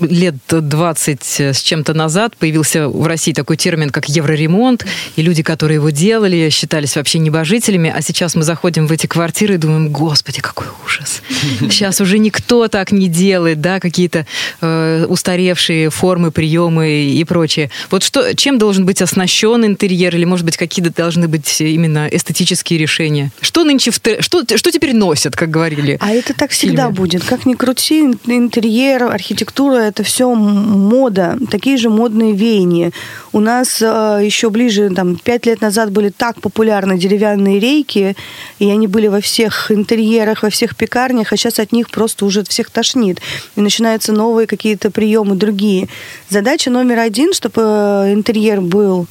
Лет 0.00 0.36
20 0.48 1.40
с 1.40 1.60
чем-то 1.60 1.94
назад 1.94 2.36
появился 2.36 2.88
в 2.88 3.06
России 3.06 3.32
такой 3.32 3.56
термин, 3.56 3.90
как 3.90 4.08
евроремонт, 4.08 4.86
и 5.16 5.22
люди, 5.22 5.42
которые 5.42 5.76
его 5.76 5.90
делали, 5.90 6.48
считались 6.50 6.96
вообще 6.96 7.18
небожителями, 7.18 7.92
а 7.94 8.00
сейчас 8.02 8.34
мы 8.34 8.42
заходим 8.42 8.86
в 8.86 8.92
эти 8.92 9.06
квартиры 9.06 9.54
и 9.54 9.58
думаем, 9.58 9.90
господи, 9.90 10.40
какой 10.40 10.66
ужас. 10.84 11.22
Сейчас 11.60 12.00
уже 12.00 12.18
никто 12.18 12.68
так 12.68 12.92
не 12.92 13.08
делает, 13.08 13.60
да, 13.60 13.80
какие-то 13.80 14.26
э, 14.60 15.06
устаревшие 15.08 15.90
формы, 15.90 16.30
приемы 16.30 16.90
и 16.90 17.24
прочее. 17.24 17.70
Вот 17.90 18.02
что, 18.02 18.34
чем 18.34 18.58
должен 18.58 18.86
быть 18.86 19.02
оснащен 19.02 19.64
интерьер, 19.64 20.14
или, 20.14 20.24
может 20.24 20.44
быть, 20.44 20.56
какие-то 20.56 20.92
должны 20.94 21.28
быть 21.28 21.60
именно 21.60 22.08
эстетические 22.10 22.78
решения? 22.78 23.30
Что 23.40 23.64
нынче, 23.64 23.90
в, 23.90 24.00
что, 24.20 24.44
что 24.56 24.70
теперь 24.70 24.94
носят, 24.94 25.36
как 25.36 25.50
говорили? 25.50 25.98
А 26.00 26.10
это 26.10 26.34
так 26.34 26.50
всегда 26.50 26.90
будет. 26.90 27.24
Как 27.24 27.46
ни 27.46 27.54
крути, 27.54 28.00
интерьер, 28.26 29.04
архитектура 29.04 29.87
это 29.88 30.02
все 30.02 30.32
мода, 30.34 31.38
такие 31.50 31.76
же 31.76 31.90
модные 31.90 32.32
веяния. 32.32 32.92
У 33.32 33.40
нас 33.40 33.82
э, 33.82 34.20
еще 34.22 34.50
ближе, 34.50 34.90
там, 34.90 35.16
пять 35.16 35.46
лет 35.46 35.60
назад 35.60 35.90
были 35.90 36.10
так 36.10 36.40
популярны 36.40 36.98
деревянные 36.98 37.58
рейки, 37.58 38.16
и 38.58 38.70
они 38.70 38.86
были 38.86 39.08
во 39.08 39.20
всех 39.20 39.70
интерьерах, 39.70 40.42
во 40.42 40.50
всех 40.50 40.76
пекарнях, 40.76 41.32
а 41.32 41.36
сейчас 41.36 41.58
от 41.58 41.72
них 41.72 41.90
просто 41.90 42.24
уже 42.24 42.44
всех 42.44 42.70
тошнит. 42.70 43.20
И 43.56 43.60
начинаются 43.60 44.12
новые 44.12 44.46
какие-то 44.46 44.90
приемы 44.90 45.34
другие. 45.34 45.88
Задача 46.28 46.70
номер 46.70 46.98
один, 47.00 47.32
чтобы 47.32 47.62
э, 47.62 48.12
интерьер 48.12 48.60
был 48.60 49.06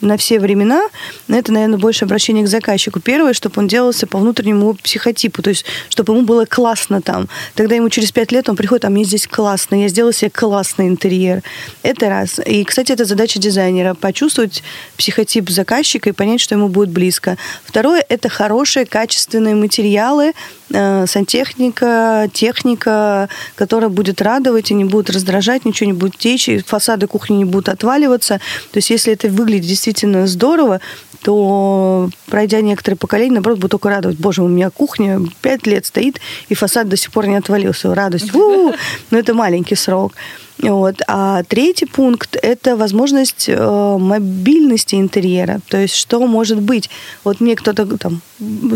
на 0.00 0.16
все 0.16 0.40
времена, 0.40 0.88
это, 1.28 1.52
наверное, 1.52 1.78
больше 1.78 2.04
обращение 2.04 2.44
к 2.44 2.48
заказчику. 2.48 3.00
Первое, 3.00 3.32
чтобы 3.32 3.60
он 3.60 3.68
делался 3.68 4.06
по 4.06 4.18
внутреннему 4.18 4.74
психотипу, 4.74 5.42
то 5.42 5.50
есть, 5.50 5.64
чтобы 5.88 6.14
ему 6.14 6.24
было 6.24 6.44
классно 6.44 7.02
там. 7.02 7.28
Тогда 7.54 7.74
ему 7.74 7.88
через 7.88 8.12
пять 8.12 8.32
лет 8.32 8.48
он 8.48 8.56
приходит, 8.56 8.84
а 8.84 8.90
мне 8.90 9.04
здесь 9.04 9.26
классно, 9.26 9.80
я 9.82 9.88
сделал 9.88 10.12
себе 10.12 10.30
классный 10.30 10.88
интерьер. 10.88 11.42
Это 11.82 12.08
раз. 12.08 12.40
И, 12.44 12.64
кстати, 12.64 12.92
это 12.92 13.04
задача 13.04 13.38
дизайнера, 13.38 13.94
почувствовать 13.94 14.62
психотип 14.96 15.50
заказчика 15.50 16.08
и 16.08 16.12
понять, 16.12 16.40
что 16.40 16.54
ему 16.54 16.68
будет 16.68 16.90
близко. 16.90 17.36
Второе, 17.64 18.04
это 18.08 18.28
хорошие, 18.28 18.86
качественные 18.86 19.54
материалы, 19.54 20.32
сантехника, 20.70 22.28
техника, 22.32 23.28
которая 23.54 23.90
будет 23.90 24.22
радовать 24.22 24.70
и 24.70 24.74
не 24.74 24.84
будет 24.84 25.10
раздражать, 25.10 25.64
ничего 25.64 25.86
не 25.88 25.96
будет 25.96 26.16
течь, 26.16 26.48
и 26.48 26.58
фасады 26.58 27.06
кухни 27.06 27.36
не 27.36 27.44
будут 27.44 27.68
отваливаться. 27.68 28.40
То 28.70 28.78
есть, 28.78 28.90
если 28.90 29.12
это 29.12 29.28
выглядит 29.28 29.66
действительно 29.66 30.26
здорово, 30.26 30.80
то, 31.22 32.10
пройдя 32.26 32.60
некоторые 32.60 32.96
поколения, 32.96 33.34
наоборот, 33.34 33.58
буду 33.58 33.68
только 33.70 33.90
радовать. 33.90 34.18
Боже, 34.18 34.42
у 34.42 34.48
меня 34.48 34.70
кухня 34.70 35.20
пять 35.42 35.66
лет 35.66 35.86
стоит, 35.86 36.20
и 36.48 36.54
фасад 36.54 36.88
до 36.88 36.96
сих 36.96 37.12
пор 37.12 37.26
не 37.26 37.36
отвалился. 37.36 37.94
Радость. 37.94 38.34
У-у-у! 38.34 38.74
Но 39.10 39.18
это 39.18 39.34
маленький 39.34 39.76
срок. 39.76 40.14
Вот. 40.62 40.96
А 41.06 41.42
третий 41.44 41.86
пункт– 41.86 42.36
это 42.42 42.76
возможность 42.76 43.46
э, 43.48 43.96
мобильности 43.98 44.96
интерьера. 44.96 45.60
То 45.68 45.78
есть 45.78 45.94
что 45.94 46.26
может 46.26 46.60
быть? 46.60 46.90
Вот 47.24 47.40
мне 47.40 47.56
кто-то 47.56 47.86
там, 47.96 48.20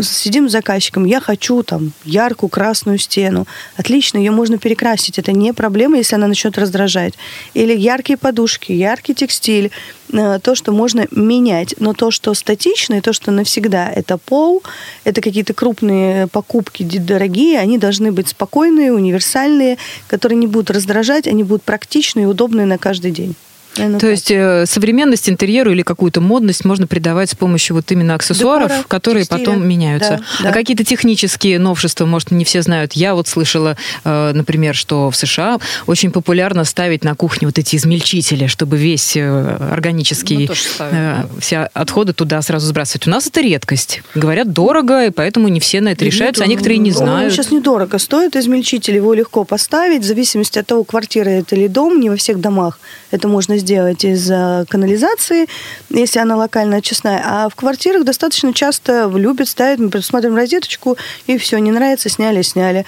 сидим 0.01 0.49
с 0.49 0.51
заказчиком, 0.51 1.05
я 1.05 1.19
хочу 1.19 1.61
там 1.63 1.91
яркую 2.03 2.49
красную 2.49 2.97
стену. 2.97 3.45
Отлично, 3.77 4.17
ее 4.17 4.31
можно 4.31 4.57
перекрасить. 4.57 5.19
Это 5.19 5.31
не 5.31 5.53
проблема, 5.53 5.97
если 5.97 6.15
она 6.15 6.27
начнет 6.27 6.57
раздражать. 6.57 7.13
Или 7.53 7.75
яркие 7.75 8.17
подушки, 8.17 8.71
яркий 8.71 9.13
текстиль. 9.13 9.71
Э, 10.13 10.39
то, 10.41 10.55
что 10.55 10.71
можно 10.71 11.07
менять. 11.11 11.75
Но 11.79 11.93
то, 11.93 12.11
что 12.11 12.33
статично, 12.33 12.95
и 12.95 13.01
то, 13.01 13.13
что 13.13 13.31
навсегда, 13.31 13.89
это 13.89 14.17
пол, 14.17 14.63
это 15.03 15.21
какие-то 15.21 15.53
крупные 15.53 16.27
покупки 16.27 16.83
дорогие, 16.83 17.59
они 17.59 17.77
должны 17.77 18.11
быть 18.11 18.29
спокойные, 18.29 18.93
универсальные, 18.93 19.77
которые 20.07 20.37
не 20.37 20.47
будут 20.47 20.71
раздражать, 20.71 21.27
они 21.27 21.43
будут 21.43 21.63
практичные 21.63 22.23
и 22.23 22.27
удобные 22.27 22.65
на 22.65 22.77
каждый 22.77 23.11
день. 23.11 23.35
Наверное, 23.77 23.99
То 23.99 24.07
так. 24.07 24.11
есть 24.11 24.31
э, 24.31 24.65
современность 24.65 25.29
интерьеру 25.29 25.71
или 25.71 25.81
какую-то 25.81 26.21
модность 26.21 26.65
можно 26.65 26.87
придавать 26.87 27.29
с 27.29 27.35
помощью 27.35 27.75
вот 27.75 27.91
именно 27.91 28.15
аксессуаров, 28.15 28.69
Декора, 28.69 28.85
которые 28.87 29.25
текстиля. 29.25 29.45
потом 29.45 29.67
меняются. 29.67 30.09
Да, 30.39 30.43
да. 30.43 30.49
А 30.49 30.53
какие-то 30.53 30.83
технические 30.83 31.59
новшества, 31.59 32.05
может, 32.05 32.31
не 32.31 32.45
все 32.45 32.61
знают. 32.61 32.93
Я 32.93 33.15
вот 33.15 33.27
слышала, 33.27 33.77
э, 34.03 34.31
например, 34.33 34.75
что 34.75 35.09
в 35.09 35.15
США 35.15 35.59
очень 35.87 36.11
популярно 36.11 36.63
ставить 36.63 37.03
на 37.03 37.15
кухне 37.15 37.47
вот 37.47 37.57
эти 37.59 37.75
измельчители, 37.75 38.47
чтобы 38.47 38.77
весь 38.77 39.17
э, 39.17 39.57
органический, 39.71 40.49
ставим, 40.53 41.29
все 41.39 41.69
отходы 41.73 42.13
туда 42.13 42.41
сразу 42.41 42.67
сбрасывать. 42.67 43.07
У 43.07 43.09
нас 43.09 43.27
это 43.27 43.41
редкость. 43.41 44.01
Говорят, 44.13 44.53
дорого, 44.53 45.07
и 45.07 45.09
поэтому 45.09 45.47
не 45.49 45.59
все 45.59 45.81
на 45.81 45.89
это 45.89 46.05
решаются, 46.05 46.43
а 46.43 46.47
некоторые 46.47 46.77
не 46.77 46.91
знают. 46.91 47.33
Сейчас 47.33 47.51
недорого 47.51 47.97
стоит 47.99 48.35
измельчитель, 48.35 48.95
его 48.95 49.13
легко 49.13 49.43
поставить, 49.43 50.01
в 50.01 50.05
зависимости 50.05 50.59
от 50.59 50.67
того, 50.67 50.83
квартира 50.83 51.29
это 51.29 51.55
или 51.55 51.67
дом, 51.67 51.99
не 51.99 52.09
во 52.09 52.15
всех 52.15 52.39
домах 52.39 52.79
это 53.15 53.27
можно 53.27 53.57
сделать 53.57 53.64
из 53.71 54.27
канализации, 54.67 55.47
если 55.89 56.19
она 56.19 56.35
локально 56.35 56.77
очистная. 56.77 57.21
А 57.25 57.49
в 57.49 57.55
квартирах 57.55 58.03
достаточно 58.03 58.53
часто 58.53 59.11
любят 59.13 59.47
ставить, 59.47 59.79
мы 59.79 60.01
смотрим 60.01 60.35
розеточку, 60.35 60.97
и 61.27 61.37
все, 61.37 61.57
не 61.57 61.71
нравится, 61.71 62.09
сняли, 62.09 62.41
сняли. 62.41 62.85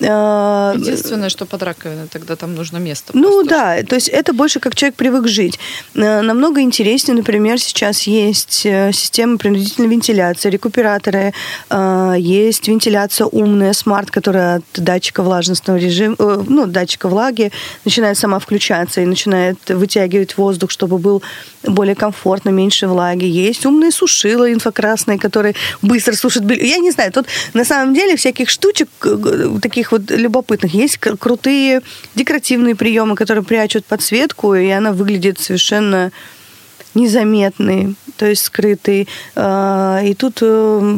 А, 0.00 0.74
Единственное, 0.76 1.28
что 1.28 1.46
под 1.46 1.62
раковиной, 1.62 2.08
тогда 2.08 2.36
там 2.36 2.54
нужно 2.54 2.76
место. 2.76 3.12
Ну 3.14 3.42
просто. 3.42 3.48
да, 3.48 3.82
то 3.82 3.94
есть 3.94 4.08
это 4.08 4.32
больше 4.32 4.60
как 4.60 4.74
человек 4.74 4.96
привык 4.96 5.26
жить. 5.26 5.58
Э, 5.94 6.20
намного 6.20 6.60
интереснее, 6.60 7.16
например, 7.16 7.58
сейчас 7.58 8.02
есть 8.02 8.66
э, 8.66 8.92
система 8.92 9.38
принудительной 9.38 9.88
вентиляции, 9.88 10.50
рекуператоры, 10.50 11.32
э, 11.70 12.14
есть 12.18 12.68
вентиляция 12.68 13.26
умная, 13.26 13.72
смарт, 13.72 14.10
которая 14.10 14.56
от 14.56 14.64
датчика 14.74 15.22
влажностного 15.22 15.78
режима, 15.78 16.16
ну, 16.18 16.66
датчика 16.66 17.08
влаги 17.08 17.50
начинает 17.84 18.18
сама 18.18 18.38
включаться 18.38 19.00
и 19.00 19.06
начинает 19.06 19.58
вытягивать 19.68 20.36
воздух, 20.36 20.70
чтобы 20.70 20.98
был 20.98 21.22
более 21.64 21.94
комфортно, 21.94 22.50
меньше 22.50 22.86
влаги. 22.86 23.24
Есть 23.24 23.64
умные 23.66 23.90
сушила 23.90 24.52
инфракрасные, 24.52 25.18
которые 25.18 25.54
быстро 25.82 26.12
сушат 26.14 26.44
белье. 26.44 26.68
Я 26.68 26.78
не 26.78 26.90
знаю, 26.90 27.10
тут 27.10 27.26
на 27.54 27.64
самом 27.64 27.94
деле 27.94 28.16
всяких 28.16 28.50
штучек 28.50 28.88
таких 29.60 29.77
вот 29.92 30.10
любопытных. 30.10 30.74
Есть 30.74 30.98
крутые 30.98 31.82
декоративные 32.14 32.74
приемы, 32.74 33.14
которые 33.14 33.44
прячут 33.44 33.84
подсветку, 33.84 34.54
и 34.54 34.68
она 34.68 34.92
выглядит 34.92 35.38
совершенно 35.38 36.12
незаметный, 36.94 37.94
то 38.18 38.26
есть 38.26 38.42
скрытый. 38.42 39.08
А, 39.36 40.00
и 40.04 40.14
тут 40.14 40.38
э, 40.42 40.96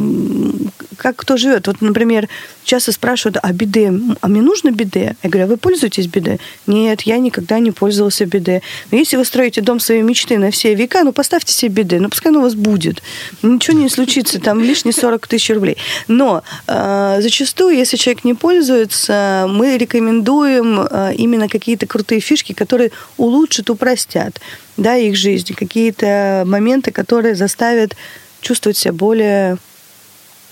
как 0.97 1.17
кто 1.17 1.37
живет. 1.37 1.67
Вот, 1.67 1.81
например, 1.81 2.29
часто 2.65 2.93
спрашивают, 2.93 3.39
а 3.43 3.53
биде, 3.53 3.93
а 4.21 4.29
мне 4.29 4.43
нужно 4.43 4.71
биде? 4.71 5.17
Я 5.23 5.31
говорю, 5.31 5.47
а 5.47 5.49
вы 5.49 5.57
пользуетесь 5.57 6.07
биде? 6.07 6.39
Нет, 6.67 7.03
я 7.03 7.19
никогда 7.19 7.59
не 7.59 7.71
пользовался 7.71 8.27
биде. 8.27 8.63
Но 8.91 8.99
если 8.99 9.17
вы 9.17 9.25
строите 9.25 9.61
дом 9.61 9.81
своей 9.81 10.03
мечты 10.03 10.39
на 10.39 10.51
все 10.51 10.75
века, 10.75 11.05
ну 11.05 11.13
поставьте 11.13 11.53
себе 11.53 11.83
биде, 11.83 12.01
ну 12.01 12.09
пускай 12.09 12.31
оно 12.31 12.41
у 12.41 12.43
вас 12.43 12.55
будет. 12.55 13.03
Ничего 13.43 13.79
не 13.79 13.89
случится, 13.89 14.41
там 14.41 14.61
лишние 14.61 14.93
40 14.93 15.27
тысяч 15.27 15.51
рублей. 15.51 15.77
Но 16.09 16.43
э, 16.67 17.19
зачастую, 17.21 17.77
если 17.77 17.97
человек 17.97 18.25
не 18.25 18.35
пользуется, 18.35 19.47
мы 19.49 19.77
рекомендуем 19.77 20.81
э, 20.81 21.15
именно 21.17 21.49
какие-то 21.49 21.87
крутые 21.87 22.21
фишки, 22.21 22.53
которые 22.53 22.91
улучшат, 23.17 23.71
упростят 23.71 24.41
да, 24.77 24.97
их 24.97 25.17
жизнь, 25.17 25.55
какие-то 25.55 26.45
моменты, 26.47 26.91
которые 26.91 27.35
заставят 27.35 27.97
чувствовать 28.41 28.77
себя 28.77 28.93
более 28.93 29.59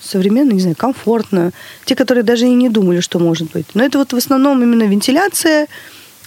современно, 0.01 0.51
не 0.51 0.61
знаю, 0.61 0.75
комфортно. 0.75 1.51
Те, 1.85 1.95
которые 1.95 2.23
даже 2.23 2.45
и 2.45 2.53
не 2.53 2.69
думали, 2.69 2.99
что 2.99 3.19
может 3.19 3.51
быть. 3.51 3.67
Но 3.73 3.83
это 3.83 3.97
вот 3.97 4.13
в 4.13 4.17
основном 4.17 4.61
именно 4.63 4.83
вентиляция, 4.83 5.67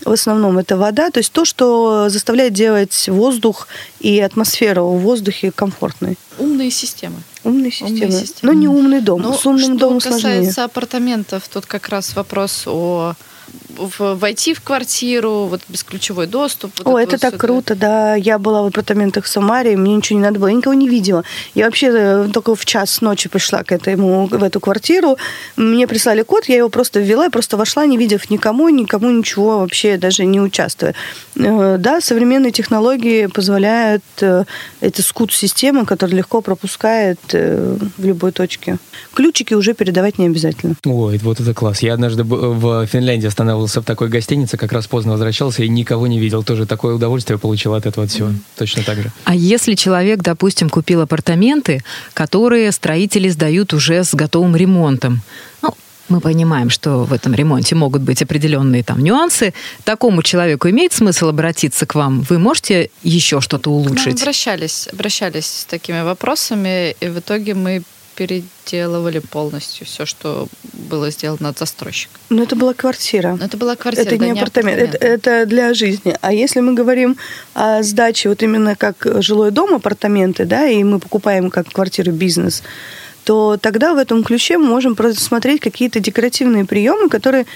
в 0.04 0.10
основном 0.10 0.58
это 0.58 0.76
вода, 0.76 1.10
то 1.10 1.18
есть 1.18 1.32
то, 1.32 1.44
что 1.44 2.08
заставляет 2.08 2.52
делать 2.52 3.08
воздух 3.08 3.68
и 4.00 4.18
атмосферу 4.20 4.88
в 4.88 5.00
воздухе 5.00 5.52
комфортной. 5.52 6.18
Умные 6.38 6.70
системы. 6.70 7.16
Умные 7.44 7.70
системы. 7.70 8.06
Умные 8.06 8.10
системы. 8.10 8.52
Но 8.52 8.58
не 8.58 8.68
умный 8.68 9.00
дом. 9.00 9.22
Но 9.22 9.34
С 9.34 9.46
умным 9.46 9.78
домом 9.78 10.00
сложнее. 10.00 10.20
Что 10.20 10.28
касается 10.28 10.64
апартаментов, 10.64 11.48
тут 11.48 11.66
как 11.66 11.88
раз 11.88 12.14
вопрос 12.16 12.64
о 12.66 13.14
войти 13.76 14.54
в 14.54 14.60
квартиру, 14.60 15.46
вот 15.46 15.60
бесключевой 15.68 16.26
доступ. 16.26 16.72
Вот 16.84 16.94
О, 16.94 16.98
это, 16.98 17.16
это 17.16 17.30
так 17.30 17.40
круто, 17.40 17.74
да. 17.74 18.14
Я 18.14 18.38
была 18.38 18.62
в 18.62 18.66
апартаментах 18.66 19.24
в 19.24 19.28
Самаре, 19.28 19.76
мне 19.76 19.94
ничего 19.94 20.18
не 20.18 20.24
надо 20.24 20.38
было, 20.38 20.48
я 20.48 20.54
никого 20.54 20.74
не 20.74 20.88
видела. 20.88 21.24
Я 21.54 21.66
вообще 21.66 21.90
э, 21.92 22.28
только 22.32 22.54
в 22.54 22.64
час 22.64 23.00
ночи 23.00 23.28
пришла 23.28 23.62
к 23.64 23.72
этому, 23.72 24.26
в 24.26 24.42
эту 24.42 24.60
квартиру. 24.60 25.16
Мне 25.56 25.86
прислали 25.86 26.22
код, 26.22 26.46
я 26.46 26.56
его 26.56 26.68
просто 26.68 27.00
ввела, 27.00 27.24
я 27.24 27.30
просто 27.30 27.56
вошла, 27.56 27.86
не 27.86 27.96
видев 27.96 28.30
никому, 28.30 28.68
никому 28.68 29.10
ничего 29.10 29.60
вообще, 29.60 29.96
даже 29.96 30.24
не 30.24 30.40
участвуя. 30.40 30.94
Э, 31.36 31.76
да, 31.78 32.00
современные 32.00 32.52
технологии 32.52 33.26
позволяют, 33.26 34.04
э, 34.20 34.44
это 34.80 35.02
скут-система, 35.02 35.84
которая 35.84 36.16
легко 36.16 36.40
пропускает 36.40 37.18
в 37.32 38.04
любой 38.04 38.32
точке. 38.32 38.78
Ключики 39.14 39.54
уже 39.54 39.74
передавать 39.74 40.18
не 40.18 40.26
обязательно. 40.26 40.74
Ой, 40.84 41.18
вот 41.18 41.40
это 41.40 41.54
класс. 41.54 41.82
Я 41.82 41.94
однажды 41.94 42.24
в 42.24 42.86
Финляндии 42.86 43.26
останавливался 43.26 43.61
в 43.66 43.84
такой 43.84 44.08
гостинице, 44.08 44.56
как 44.56 44.72
раз 44.72 44.86
поздно 44.86 45.12
возвращался 45.12 45.62
и 45.62 45.68
никого 45.68 46.06
не 46.06 46.18
видел. 46.18 46.42
Тоже 46.42 46.66
такое 46.66 46.94
удовольствие 46.94 47.38
получил 47.38 47.74
от 47.74 47.86
этого 47.86 48.06
всего. 48.06 48.28
Mm. 48.28 48.36
Точно 48.56 48.82
так 48.82 48.98
же. 48.98 49.12
А 49.24 49.34
если 49.34 49.74
человек, 49.74 50.20
допустим, 50.20 50.68
купил 50.70 51.00
апартаменты, 51.00 51.82
которые 52.14 52.72
строители 52.72 53.28
сдают 53.28 53.72
уже 53.74 54.04
с 54.04 54.14
готовым 54.14 54.56
ремонтом, 54.56 55.22
ну, 55.62 55.74
мы 56.08 56.20
понимаем, 56.20 56.68
что 56.70 57.04
в 57.04 57.12
этом 57.12 57.34
ремонте 57.34 57.74
могут 57.74 58.02
быть 58.02 58.22
определенные 58.22 58.82
там 58.82 59.02
нюансы. 59.02 59.54
Такому 59.84 60.22
человеку 60.22 60.68
имеет 60.68 60.92
смысл 60.92 61.28
обратиться 61.28 61.86
к 61.86 61.94
вам? 61.94 62.20
Вы 62.28 62.38
можете 62.38 62.90
еще 63.02 63.40
что-то 63.40 63.70
улучшить? 63.70 64.14
Мы 64.14 64.22
обращались, 64.22 64.88
обращались 64.92 65.46
с 65.46 65.64
такими 65.64 66.02
вопросами, 66.02 66.94
и 67.00 67.08
в 67.08 67.18
итоге 67.18 67.54
мы 67.54 67.82
переделывали 68.14 69.18
полностью 69.18 69.86
все, 69.86 70.06
что 70.06 70.48
было 70.72 71.10
сделано 71.10 71.48
от 71.48 71.58
застройщика. 71.58 72.12
Но 72.30 72.42
это 72.42 72.56
была 72.56 72.74
квартира. 72.74 73.36
Но 73.38 73.44
это 73.44 73.56
была 73.56 73.76
квартира, 73.76 74.06
это 74.06 74.18
да, 74.18 74.24
не 74.24 74.32
апартамент. 74.32 74.80
апартамент. 74.80 74.94
Это, 74.94 75.30
это 75.30 75.46
для 75.46 75.74
жизни. 75.74 76.16
А 76.20 76.32
если 76.32 76.60
мы 76.60 76.74
говорим 76.74 77.16
о 77.54 77.82
сдаче 77.82 78.28
вот 78.28 78.42
именно 78.42 78.76
как 78.76 79.06
жилой 79.22 79.50
дом, 79.50 79.74
апартаменты, 79.74 80.44
да, 80.44 80.66
и 80.66 80.82
мы 80.84 80.98
покупаем 80.98 81.50
как 81.50 81.68
квартиру 81.68 82.12
бизнес, 82.12 82.62
то 83.24 83.56
тогда 83.56 83.94
в 83.94 83.98
этом 83.98 84.24
ключе 84.24 84.58
мы 84.58 84.66
можем 84.66 84.96
просмотреть 84.96 85.60
какие-то 85.60 86.00
декоративные 86.00 86.64
приемы, 86.64 87.08
которые 87.08 87.46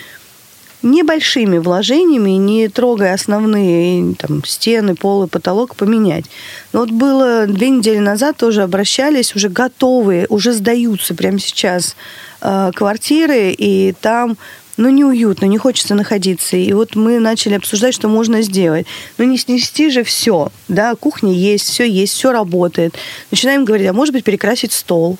небольшими 0.91 1.59
вложениями, 1.59 2.31
не 2.31 2.69
трогая 2.69 3.15
основные 3.15 4.15
там, 4.15 4.45
стены, 4.45 4.95
пол 4.95 5.25
и 5.25 5.29
потолок, 5.29 5.77
поменять. 5.77 6.25
Но 6.73 6.81
вот 6.81 6.91
было 6.91 7.47
две 7.47 7.71
недели 7.71 7.99
назад 7.99 8.37
тоже 8.37 8.63
обращались, 8.63 9.35
уже 9.35 9.49
готовые, 9.49 10.27
уже 10.29 10.53
сдаются 10.53 11.15
прямо 11.15 11.39
сейчас 11.39 11.97
э, 12.41 12.71
квартиры, 12.75 13.51
и 13.51 13.95
там 14.01 14.37
ну, 14.77 14.91
неуютно, 14.91 15.47
не 15.47 15.59
хочется 15.59 15.95
находиться. 15.95 16.57
И 16.57 16.73
вот 16.73 16.97
мы 16.97 17.19
начали 17.19 17.55
обсуждать, 17.55 17.95
что 17.95 18.09
можно 18.09 18.43
сделать. 18.43 18.87
Ну, 19.19 19.25
не 19.25 19.39
снести 19.39 19.91
же 19.91 20.05
все, 20.05 20.53
да, 20.69 20.95
кухня 20.95 21.33
есть, 21.33 21.69
все 21.69 21.89
есть, 21.89 22.13
все 22.13 22.33
работает. 22.33 22.95
Начинаем 23.31 23.65
говорить, 23.65 23.89
а 23.89 23.93
может 23.93 24.13
быть, 24.13 24.25
перекрасить 24.25 24.73
стол, 24.73 25.19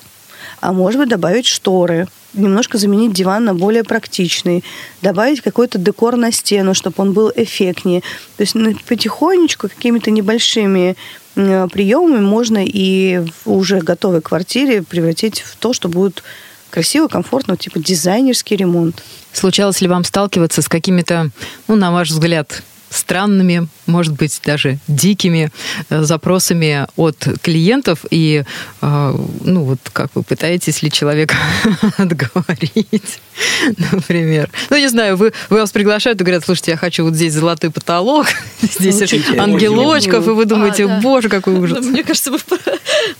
а 0.59 0.73
может 0.73 0.99
быть, 0.99 1.09
добавить 1.09 1.45
шторы, 1.45 2.07
немножко 2.33 2.77
заменить 2.77 3.13
диван 3.13 3.45
на 3.45 3.53
более 3.53 3.83
практичный, 3.83 4.63
добавить 5.01 5.41
какой-то 5.41 5.77
декор 5.77 6.15
на 6.15 6.31
стену, 6.31 6.73
чтобы 6.73 6.95
он 6.97 7.13
был 7.13 7.31
эффектнее. 7.35 8.01
То 8.37 8.43
есть 8.43 8.55
ну, 8.55 8.75
потихонечку 8.87 9.69
какими-то 9.69 10.11
небольшими 10.11 10.95
приемами 11.35 12.19
можно 12.19 12.63
и 12.65 13.23
в 13.45 13.51
уже 13.51 13.79
готовой 13.79 14.21
квартире 14.21 14.81
превратить 14.81 15.41
в 15.41 15.55
то, 15.55 15.73
что 15.73 15.87
будет 15.87 16.23
красиво, 16.71 17.07
комфортно, 17.07 17.55
типа 17.57 17.79
дизайнерский 17.79 18.55
ремонт. 18.55 19.03
Случалось 19.33 19.81
ли 19.81 19.87
вам 19.87 20.03
сталкиваться 20.03 20.61
с 20.61 20.67
какими-то, 20.67 21.29
ну, 21.67 21.75
на 21.75 21.91
ваш 21.91 22.09
взгляд, 22.09 22.63
странными, 22.89 23.67
может 23.85 24.13
быть, 24.13 24.39
даже 24.45 24.79
дикими 24.87 25.51
э, 25.89 26.03
запросами 26.03 26.87
от 26.95 27.27
клиентов. 27.41 28.05
И, 28.09 28.43
э, 28.81 29.15
ну, 29.41 29.63
вот 29.63 29.79
как 29.91 30.11
вы 30.15 30.23
пытаетесь 30.23 30.81
ли 30.81 30.91
человека 30.91 31.35
отговорить, 31.97 33.19
например. 33.91 34.49
Ну, 34.69 34.77
не 34.77 34.87
знаю, 34.87 35.17
вы, 35.17 35.33
вы 35.49 35.57
вас 35.57 35.71
приглашают 35.71 36.19
и 36.21 36.23
говорят, 36.23 36.45
слушайте, 36.45 36.71
я 36.71 36.77
хочу 36.77 37.03
вот 37.03 37.13
здесь 37.13 37.33
золотой 37.33 37.71
потолок, 37.71 38.27
здесь 38.61 39.01
ангелочков, 39.37 40.27
и 40.27 40.31
вы 40.31 40.45
думаете, 40.45 40.85
а, 40.85 40.99
боже, 40.99 41.29
какой 41.29 41.53
ну, 41.53 41.61
ужас. 41.61 41.85
Мне 41.85 42.03
кажется, 42.03 42.31
вы... 42.31 42.39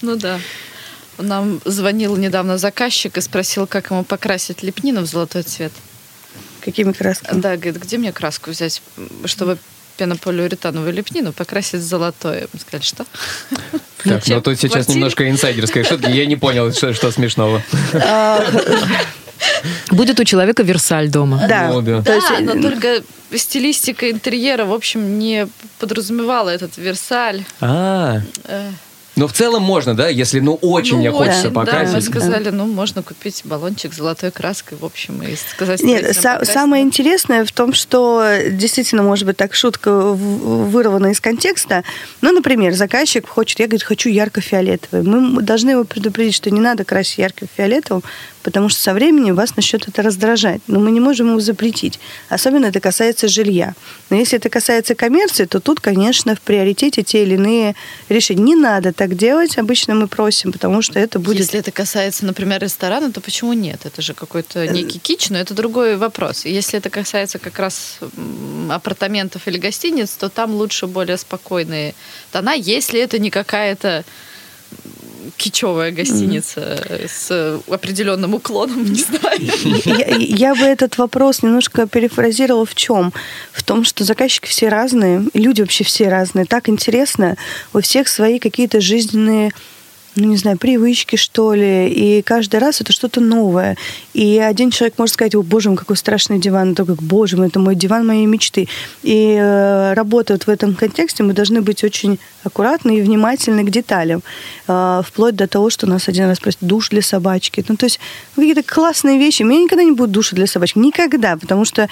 Ну 0.02 0.16
да. 0.16 0.40
Нам 1.18 1.62
звонил 1.66 2.16
недавно 2.16 2.58
заказчик 2.58 3.18
и 3.18 3.22
спросил, 3.22 3.66
как 3.66 3.90
ему 3.90 4.04
покрасить 4.04 4.62
лепнину 4.62 5.02
в 5.02 5.06
золотой 5.06 5.42
цвет. 5.42 5.72
Какими 6.68 6.92
красками? 6.92 7.40
Да, 7.40 7.56
говорит, 7.56 7.82
где 7.82 7.98
мне 7.98 8.12
краску 8.12 8.52
взять, 8.52 8.82
чтобы 9.24 9.58
пенополиуретановую 9.96 10.92
лепнину 10.92 11.32
покрасить 11.32 11.80
золотое. 11.82 12.50
Мы 12.52 12.60
сказали, 12.60 12.84
что? 12.84 13.06
Так, 14.04 14.28
ну 14.28 14.42
тут 14.42 14.60
сейчас 14.60 14.90
немножко 14.90 15.30
инсайдерская 15.30 15.86
шутка. 15.86 16.10
Я 16.10 16.26
не 16.26 16.36
понял, 16.36 16.74
что, 16.74 16.94
что 16.94 17.10
смешного. 17.12 17.64
А, 17.94 18.46
Будет 19.92 20.20
у 20.20 20.26
человека 20.26 20.62
Версаль 20.62 21.10
дома. 21.10 21.46
Да. 21.48 21.70
Ну, 21.70 21.82
да. 21.82 22.02
да 22.02 22.20
но 22.42 22.62
только 22.62 23.02
стилистика 23.34 24.12
интерьера, 24.12 24.66
в 24.66 24.74
общем, 24.74 25.18
не 25.18 25.48
подразумевала 25.80 26.50
этот 26.50 26.78
Версаль. 26.78 27.46
А. 27.62 28.20
Э. 28.44 28.72
Но 29.18 29.28
в 29.28 29.34
целом 29.34 29.64
можно, 29.64 29.96
да, 29.96 30.10
если 30.10 30.40
ну 30.40 30.54
очень 30.62 30.98
ну, 30.98 31.02
не 31.02 31.12
хочется 31.12 31.50
да, 31.50 31.62
покрасить. 31.62 31.90
Да, 31.90 31.96
мы 31.96 32.02
сказали, 32.02 32.50
ну 32.52 32.68
можно 32.68 33.02
купить 33.02 33.42
баллончик 33.46 33.92
с 33.92 33.98
золотой 33.98 34.30
краской, 34.30 34.78
в 34.78 34.86
общем, 34.86 35.24
и 35.24 35.36
сказать. 35.36 35.82
Нет, 35.82 36.16
са- 36.16 36.46
самое 36.46 36.84
интересное 36.84 37.44
в 37.44 37.52
том, 37.52 37.74
что 37.74 38.24
действительно, 38.52 39.02
может 39.02 39.26
быть, 39.26 39.36
так 39.36 39.56
шутка 39.56 39.92
вырвана 39.92 41.08
из 41.08 41.20
контекста. 41.20 41.84
Ну, 42.22 42.32
например, 42.32 42.74
заказчик 42.74 43.28
хочет, 43.28 43.60
я 43.60 43.68
говорю, 43.68 43.84
хочу 43.84 44.10
ярко-фиолетовый. 44.10 45.02
Мы 45.02 45.42
должны 45.42 45.72
его 45.72 45.84
предупредить, 45.84 46.36
что 46.36 46.52
не 46.52 46.62
надо 46.62 46.86
красить 46.86 47.18
ярко-фиолетовым, 47.18 48.04
потому 48.44 48.70
что 48.70 48.82
со 48.82 48.94
временем 48.94 49.36
вас 49.36 49.56
начнет 49.56 49.88
это 49.88 50.02
раздражать. 50.04 50.62
Но 50.68 50.80
мы 50.80 50.92
не 50.92 51.00
можем 51.00 51.30
его 51.30 51.40
запретить. 51.40 52.00
Особенно 52.30 52.68
это 52.68 52.80
касается 52.80 53.28
жилья. 53.28 53.74
Но 54.10 54.16
если 54.16 54.38
это 54.38 54.50
касается 54.50 54.94
коммерции, 54.96 55.46
то 55.46 55.60
тут, 55.60 55.80
конечно, 55.80 56.36
в 56.36 56.42
приоритете 56.42 57.02
те 57.02 57.24
или 57.24 57.34
иные 57.34 57.76
решения. 58.10 58.44
Не 58.44 58.56
надо 58.56 58.94
так 58.94 59.07
делать, 59.16 59.58
обычно 59.58 59.96
мы 59.96 60.08
просим, 60.08 60.52
потому 60.52 60.82
что 60.82 61.00
это 61.00 61.20
будет... 61.20 61.40
Если 61.40 61.60
это 61.60 61.72
касается, 61.72 62.26
например, 62.26 62.62
ресторана, 62.62 63.12
то 63.12 63.22
почему 63.22 63.54
нет? 63.54 63.86
Это 63.86 64.02
же 64.02 64.14
какой-то 64.14 64.64
э, 64.64 64.68
некий 64.68 65.00
кич, 65.00 65.30
но 65.30 65.38
это 65.38 65.54
другой 65.54 65.98
вопрос. 65.98 66.46
Если 66.46 66.80
это 66.80 66.90
касается 66.90 67.40
как 67.40 67.60
раз 67.60 68.00
апартаментов 68.70 69.48
или 69.48 69.58
гостиниц, 69.58 70.12
то 70.12 70.30
там 70.30 70.54
лучше 70.54 70.88
более 70.88 71.18
спокойные 71.18 71.96
тона, 72.32 72.54
если 72.54 73.00
это 73.00 73.20
не 73.20 73.30
какая-то 73.30 74.04
кичевая 75.38 75.92
гостиница 75.92 76.60
mm. 76.60 77.08
с 77.08 77.62
определенным 77.70 78.34
уклоном, 78.34 78.86
не 78.86 79.02
знаю. 79.02 79.40
Я, 79.86 80.16
я 80.16 80.56
бы 80.56 80.62
этот 80.62 80.98
вопрос 80.98 81.44
немножко 81.44 81.88
перефразировала 81.88 82.66
в 82.66 82.76
чем? 82.76 83.14
В 83.52 83.64
том, 83.64 83.84
что 83.84 84.04
заказчики 84.04 84.48
все 84.48 84.70
разные, 84.70 85.26
люди 85.34 85.62
вообще 85.62 85.84
все 85.84 86.10
разные. 86.10 86.46
Так 86.46 86.70
интересно, 86.70 87.36
у 87.74 87.82
всех 87.82 88.08
свои 88.08 88.40
какие-то 88.40 88.82
жизненные 88.82 89.52
ну, 90.18 90.26
не 90.26 90.38
знаю, 90.38 90.58
привычки, 90.58 91.16
что 91.16 91.54
ли, 91.54 91.88
и 91.90 92.22
каждый 92.22 92.60
раз 92.60 92.82
это 92.82 92.92
что-то 92.92 93.22
новое. 93.22 93.78
И 94.14 94.40
один 94.40 94.72
человек 94.72 94.98
может 94.98 95.14
сказать, 95.14 95.36
о, 95.36 95.44
боже 95.44 95.70
мой, 95.70 95.78
какой 95.78 95.96
страшный 95.96 96.40
диван, 96.40 96.76
как, 96.76 96.88
боже 97.02 97.38
мой, 97.38 97.48
это 97.48 97.60
мой 97.60 97.76
диван 97.76 98.06
моей 98.06 98.26
мечты. 98.26 98.68
И 99.04 99.38
э, 99.40 99.94
работая 99.94 100.38
в 100.38 100.50
этом 100.50 100.74
контексте, 100.74 101.24
мы 101.24 101.34
должны 101.34 101.62
быть 101.62 101.84
очень 101.84 102.20
аккуратны 102.44 102.98
и 102.98 103.02
внимательны 103.02 103.64
к 103.64 103.70
деталям, 103.70 104.24
э, 104.68 105.02
вплоть 105.06 105.36
до 105.36 105.48
того, 105.48 105.70
что 105.70 105.86
нас 105.86 106.08
один 106.08 106.26
раз 106.26 106.38
спросят, 106.38 106.60
душ 106.62 106.90
для 106.90 107.02
собачки. 107.02 107.64
Ну, 107.68 107.76
то 107.76 107.86
есть 107.86 108.00
какие-то 108.36 108.64
классные 108.64 109.20
вещи. 109.20 109.44
У 109.44 109.46
меня 109.46 109.62
никогда 109.62 109.84
не 109.84 109.92
будет 109.92 110.12
душа 110.12 110.36
для 110.36 110.48
собачки. 110.48 110.80
Никогда, 110.80 111.38
потому 111.38 111.64
что 111.66 111.88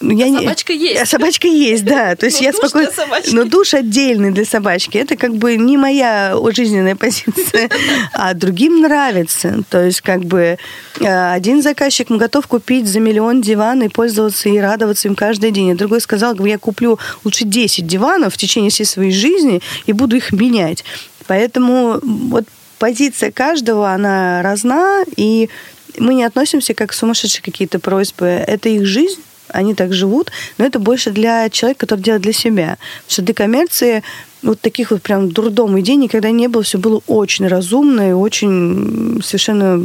я 0.00 0.26
а 0.26 0.40
собачка 0.40 0.72
не... 0.72 0.78
есть. 0.78 1.00
А 1.02 1.06
собачка 1.06 1.48
есть, 1.48 1.84
да. 1.84 2.14
То 2.16 2.26
есть 2.26 2.40
Но 2.40 2.46
я 2.46 2.52
спокойно... 2.52 2.90
Но 3.32 3.44
душ 3.44 3.74
отдельный 3.74 4.30
для 4.30 4.44
собачки. 4.44 4.98
Это 4.98 5.16
как 5.16 5.34
бы 5.36 5.56
не 5.56 5.76
моя 5.76 6.36
жизненная 6.54 6.96
позиция, 6.96 7.68
а 8.12 8.34
другим 8.34 8.80
нравится. 8.80 9.62
То 9.68 9.84
есть 9.84 10.00
как 10.00 10.24
бы 10.24 10.58
э, 11.00 11.32
один 11.32 11.62
заказчик 11.62 12.10
готов 12.10 12.46
купить 12.46 12.86
за 12.86 13.00
миллион 13.00 13.40
диван 13.40 13.82
и 13.82 13.88
пользоваться 13.88 14.48
и 14.48 14.58
радоваться 14.58 15.08
им 15.08 15.14
каждый 15.14 15.50
день. 15.50 15.72
А 15.72 15.76
другой 15.76 16.00
сказал, 16.00 16.34
я 16.44 16.58
куплю 16.58 16.98
лучше 17.24 17.44
10 17.44 17.86
диванов 17.86 18.34
в 18.34 18.36
течение 18.36 18.70
всей 18.70 18.84
своей 18.84 19.12
жизни 19.12 19.60
и 19.86 19.92
буду 19.92 20.16
их 20.16 20.32
менять. 20.32 20.84
Поэтому 21.26 21.98
вот 22.02 22.44
позиция 22.78 23.32
каждого, 23.32 23.90
она 23.90 24.42
разна, 24.42 25.04
и 25.16 25.48
мы 25.98 26.14
не 26.14 26.24
относимся 26.24 26.74
как 26.74 26.92
сумасшедшие 26.92 27.42
какие-то 27.42 27.78
просьбы. 27.78 28.26
Это 28.26 28.68
их 28.68 28.86
жизнь, 28.86 29.20
они 29.48 29.74
так 29.74 29.92
живут, 29.92 30.30
но 30.58 30.64
это 30.64 30.78
больше 30.78 31.10
для 31.10 31.48
человека, 31.50 31.80
который 31.80 32.00
делает 32.00 32.22
для 32.22 32.32
себя. 32.32 32.78
Потому 33.04 33.10
что 33.10 33.22
для 33.22 33.34
коммерции 33.34 34.02
вот 34.42 34.60
таких 34.60 34.90
вот 34.90 35.02
прям 35.02 35.30
дурдом 35.30 35.78
идей 35.80 35.96
никогда 35.96 36.30
не 36.30 36.48
было. 36.48 36.62
Все 36.62 36.78
было 36.78 37.02
очень 37.06 37.48
разумно 37.48 38.10
и 38.10 38.12
очень 38.12 39.20
совершенно 39.22 39.82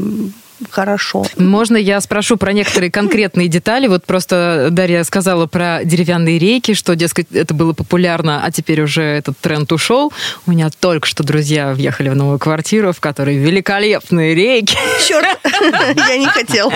хорошо. 0.70 1.26
Можно 1.38 1.78
я 1.78 2.00
спрошу 2.02 2.38
про 2.38 2.54
некоторые 2.54 2.92
конкретные 2.92 3.48
детали? 3.48 3.88
Вот 3.88 4.06
просто 4.06 4.68
Дарья 4.72 5.04
сказала 5.04 5.48
про 5.48 5.82
деревянные 5.84 6.40
рейки, 6.40 6.74
что, 6.74 6.96
дескать, 6.96 7.28
это 7.32 7.54
было 7.54 7.74
популярно, 7.74 8.44
а 8.44 8.52
теперь 8.52 8.82
уже 8.82 9.04
этот 9.04 9.38
тренд 9.38 9.72
ушел. 9.72 10.12
У 10.46 10.52
меня 10.52 10.70
только 10.80 11.08
что 11.08 11.24
друзья 11.24 11.74
въехали 11.74 12.10
в 12.10 12.16
новую 12.16 12.40
квартиру, 12.40 12.94
в 12.94 13.00
которой 13.00 13.38
великолепные 13.38 14.36
рейки. 14.36 14.78
Черт, 15.08 15.40
я 16.08 16.18
не 16.18 16.28
хотел. 16.28 16.72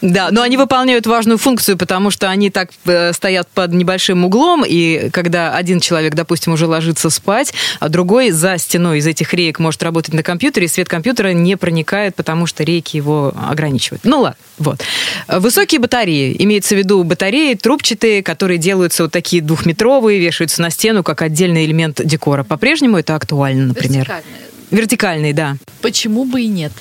Да, 0.00 0.28
но 0.30 0.42
они 0.42 0.56
выполняют 0.56 1.06
важную 1.06 1.38
функцию, 1.38 1.76
потому 1.76 2.10
что 2.10 2.28
они 2.28 2.50
так 2.50 2.70
э, 2.84 3.12
стоят 3.12 3.48
под 3.48 3.72
небольшим 3.72 4.24
углом, 4.24 4.64
и 4.66 5.10
когда 5.10 5.54
один 5.54 5.80
человек, 5.80 6.14
допустим, 6.14 6.52
уже 6.52 6.66
ложится 6.66 7.10
спать, 7.10 7.52
а 7.78 7.88
другой 7.88 8.30
за 8.30 8.58
стеной 8.58 8.98
из 8.98 9.06
этих 9.06 9.34
рейк 9.34 9.58
может 9.58 9.82
работать 9.82 10.14
на 10.14 10.22
компьютере, 10.22 10.66
и 10.66 10.68
свет 10.68 10.88
компьютера 10.88 11.32
не 11.32 11.56
проникает, 11.56 12.14
потому 12.16 12.46
что 12.46 12.64
рейки 12.64 12.79
батарейки 12.80 12.96
его 12.96 13.32
ограничивают. 13.36 14.04
Ну 14.04 14.20
ладно, 14.20 14.36
вот. 14.58 14.80
Высокие 15.28 15.80
батареи, 15.80 16.34
имеется 16.38 16.74
в 16.74 16.78
виду 16.78 17.02
батареи 17.04 17.54
трубчатые, 17.54 18.22
которые 18.22 18.58
делаются 18.58 19.04
вот 19.04 19.12
такие 19.12 19.42
двухметровые, 19.42 20.18
вешаются 20.18 20.62
на 20.62 20.70
стену 20.70 21.02
как 21.02 21.22
отдельный 21.22 21.64
элемент 21.64 22.00
декора. 22.04 22.44
По-прежнему 22.44 22.98
это 22.98 23.14
актуально, 23.14 23.66
например. 23.66 24.00
Вертикальные. 24.00 24.40
Вертикальные, 24.70 25.34
да. 25.34 25.56
Почему 25.82 26.24
бы 26.24 26.42
и 26.42 26.46
нет? 26.46 26.72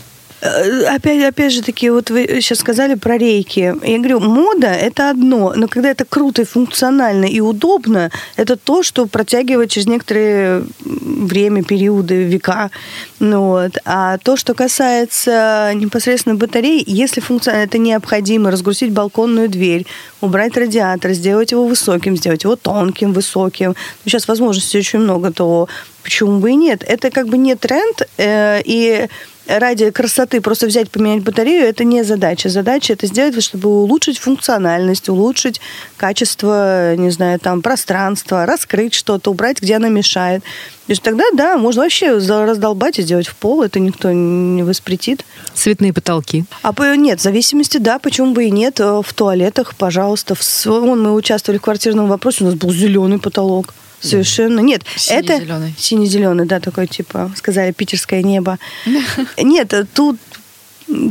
Э, 0.41 0.83
опять, 0.95 1.23
опять 1.23 1.51
же 1.51 1.61
таки, 1.61 1.89
вот 1.89 2.09
вы 2.09 2.25
сейчас 2.41 2.59
сказали 2.59 2.95
про 2.95 3.17
рейки. 3.17 3.75
Я 3.83 3.97
говорю, 3.97 4.19
мода– 4.19 4.67
это 4.67 5.09
одно, 5.09 5.53
но 5.55 5.67
когда 5.67 5.89
это 5.89 6.05
круто 6.05 6.41
и 6.41 6.45
функционально 6.45 7.25
и 7.25 7.41
удобно, 7.41 8.09
это 8.37 8.55
то, 8.55 8.83
что 8.83 9.05
протягивает 9.05 9.69
через 9.69 9.87
некоторые 9.87 10.65
время, 10.79 11.63
периоды, 11.63 12.23
века. 12.23 12.71
Ну, 13.19 13.47
вот. 13.47 13.77
А 13.85 14.17
то, 14.17 14.37
что 14.37 14.53
касается 14.53 15.71
непосредственно 15.75 16.35
батарей, 16.35 16.83
если 16.87 17.19
функционально 17.19 17.65
это 17.65 17.77
необходимо, 17.77 18.51
разгрузить 18.51 18.91
балконную 18.91 19.49
дверь, 19.49 19.85
убрать 20.21 20.55
радиатор, 20.55 21.11
сделать 21.11 21.51
его 21.51 21.67
высоким, 21.67 22.15
сделать 22.15 22.43
его 22.43 22.55
тонким, 22.55 23.11
высоким. 23.11 23.75
Сейчас 24.05 24.27
возможностей 24.27 24.79
очень 24.79 24.99
много, 24.99 25.31
то 25.31 25.67
почему 26.03 26.39
бы 26.39 26.51
и 26.51 26.55
нет? 26.55 26.83
Это 26.87 27.11
как 27.11 27.27
бы 27.27 27.37
не 27.37 27.55
тренд, 27.55 28.07
э, 28.17 28.61
и 28.63 29.07
ради 29.49 29.89
красоты 29.89 30.41
просто 30.41 30.67
взять, 30.67 30.91
поменять 30.91 31.23
батарею, 31.23 31.65
это 31.65 31.83
не 31.83 32.03
задача. 32.03 32.49
Задача 32.49 32.93
это 32.93 33.07
сделать, 33.07 33.41
чтобы 33.43 33.69
улучшить 33.69 34.19
функциональность, 34.19 35.09
улучшить 35.09 35.59
качество, 35.97 36.95
не 36.95 37.09
знаю, 37.09 37.39
там, 37.39 37.61
пространства, 37.61 38.45
раскрыть 38.45 38.93
что-то, 38.93 39.31
убрать, 39.31 39.61
где 39.61 39.75
она 39.75 39.89
мешает. 39.89 40.43
То 40.89 40.93
есть 40.93 41.03
тогда, 41.03 41.23
да, 41.33 41.57
можно 41.57 41.83
вообще 41.83 42.17
раздолбать 42.17 42.97
и 42.99 43.03
сделать 43.03 43.27
в 43.27 43.35
пол, 43.35 43.61
это 43.61 43.79
никто 43.79 44.11
не 44.11 44.63
воспретит. 44.63 45.25
Цветные 45.53 45.93
потолки. 45.93 46.45
А 46.63 46.73
нет, 46.95 47.19
в 47.19 47.23
зависимости, 47.23 47.77
да, 47.77 47.99
почему 47.99 48.33
бы 48.33 48.45
и 48.45 48.51
нет. 48.51 48.79
Э, 48.79 49.01
в 49.05 49.13
туалетах, 49.13 49.75
пожалуйста. 49.75 50.35
В, 50.35 50.65
вон 50.65 51.03
мы 51.03 51.13
участвовали 51.13 51.59
в 51.59 51.61
квартирном 51.61 52.07
вопросе, 52.07 52.43
у 52.43 52.47
нас 52.47 52.55
был 52.55 52.71
зеленый 52.71 53.19
потолок. 53.19 53.73
Совершенно 54.01 54.59
нет. 54.59 54.83
Синий-зеленый. 54.95 55.69
Это 55.69 55.81
синий-зеленый, 55.81 56.45
да, 56.45 56.59
такой 56.59 56.87
типа, 56.87 57.31
сказали, 57.35 57.71
питерское 57.71 58.23
небо. 58.23 58.57
Нет, 59.37 59.73
тут 59.93 60.17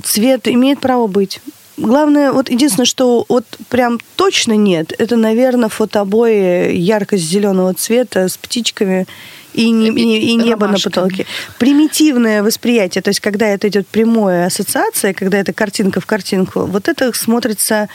цвет 0.05 0.48
имеет 0.48 0.81
право 0.81 1.07
быть. 1.07 1.40
Главное, 1.77 2.33
вот 2.33 2.51
единственное, 2.51 2.87
что 2.87 3.24
вот 3.29 3.44
прям 3.68 4.01
точно 4.16 4.55
нет, 4.55 4.92
это, 4.98 5.14
наверное, 5.16 5.68
фотобои 5.68 6.74
ярко-зеленого 6.74 7.72
цвета 7.74 8.29
с 8.29 8.37
птичками 8.37 9.07
и, 9.55 9.70
не, 9.70 9.88
и, 9.88 10.18
и 10.31 10.35
небо 10.35 10.66
на 10.66 10.79
потолке. 10.79 11.24
Примитивное 11.59 12.42
восприятие, 12.42 13.03
то 13.03 13.09
есть 13.09 13.20
когда 13.20 13.46
это 13.46 13.68
идет 13.68 13.87
прямая 13.87 14.46
ассоциация, 14.46 15.14
когда 15.14 15.38
это 15.38 15.53
картинка 15.53 16.01
в 16.01 16.07
картинку, 16.07 16.64
вот 16.66 16.88
это 16.88 17.12
смотрится 17.12 17.88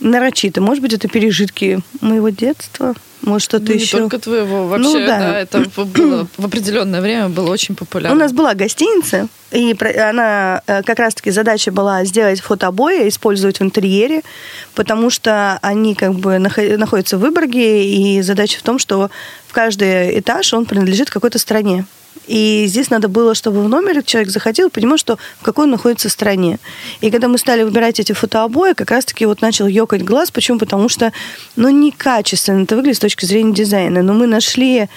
нарочито. 0.00 0.60
Может 0.60 0.82
быть, 0.82 0.92
это 0.92 1.08
пережитки 1.08 1.80
моего 2.00 2.28
детства. 2.28 2.94
Может, 3.22 3.48
что-то 3.48 3.66
ну, 3.66 3.74
еще. 3.74 3.96
Не 3.96 4.02
только 4.02 4.18
твоего. 4.18 4.58
Ну 4.58 4.68
Вообще, 4.68 4.98
ну, 5.00 5.06
да. 5.06 5.18
да, 5.18 5.40
это 5.40 5.64
было 5.84 6.28
в 6.36 6.44
определенное 6.44 7.00
время 7.00 7.28
было 7.28 7.50
очень 7.50 7.74
популярно. 7.74 8.16
У 8.16 8.18
нас 8.18 8.32
была 8.32 8.54
гостиница, 8.54 9.28
и 9.50 9.76
она 9.98 10.62
э, 10.66 10.82
как 10.82 10.98
раз-таки 10.98 11.30
задача 11.30 11.72
была 11.72 12.04
сделать 12.04 12.40
фотообои, 12.40 13.08
использовать 13.08 13.58
в 13.58 13.62
интерьере, 13.62 14.22
потому 14.74 15.10
что 15.10 15.58
они 15.62 15.94
как 15.94 16.14
бы 16.14 16.38
находятся 16.38 17.18
в 17.18 17.20
Выборге, 17.20 17.84
и 17.84 18.22
задача 18.22 18.60
в 18.60 18.62
том, 18.62 18.78
что 18.78 19.10
в 19.48 19.52
каждый 19.52 20.20
этаж 20.20 20.52
он 20.54 20.64
принадлежит 20.64 21.10
какой-то 21.10 21.38
стране. 21.38 21.84
И 22.28 22.66
здесь 22.66 22.90
надо 22.90 23.08
было, 23.08 23.34
чтобы 23.34 23.62
в 23.62 23.68
номере 23.68 24.02
человек 24.04 24.30
заходил 24.30 24.68
и 24.68 24.70
понимал, 24.70 24.98
что 24.98 25.18
в 25.40 25.42
какой 25.42 25.64
он 25.64 25.70
находится 25.70 26.08
стране. 26.10 26.58
И 27.00 27.10
когда 27.10 27.26
мы 27.26 27.38
стали 27.38 27.62
выбирать 27.62 27.98
эти 27.98 28.12
фотообои, 28.12 28.74
как 28.74 28.90
раз-таки 28.90 29.26
вот 29.26 29.40
начал 29.40 29.66
ёкать 29.66 30.04
глаз. 30.04 30.30
Почему? 30.30 30.58
Потому 30.58 30.88
что, 30.88 31.12
ну, 31.56 31.70
некачественно 31.70 32.62
это 32.62 32.76
выглядит 32.76 32.98
с 32.98 33.00
точки 33.00 33.24
зрения 33.24 33.54
дизайна. 33.54 34.02
Но 34.02 34.12
мы 34.12 34.26
нашли 34.26 34.88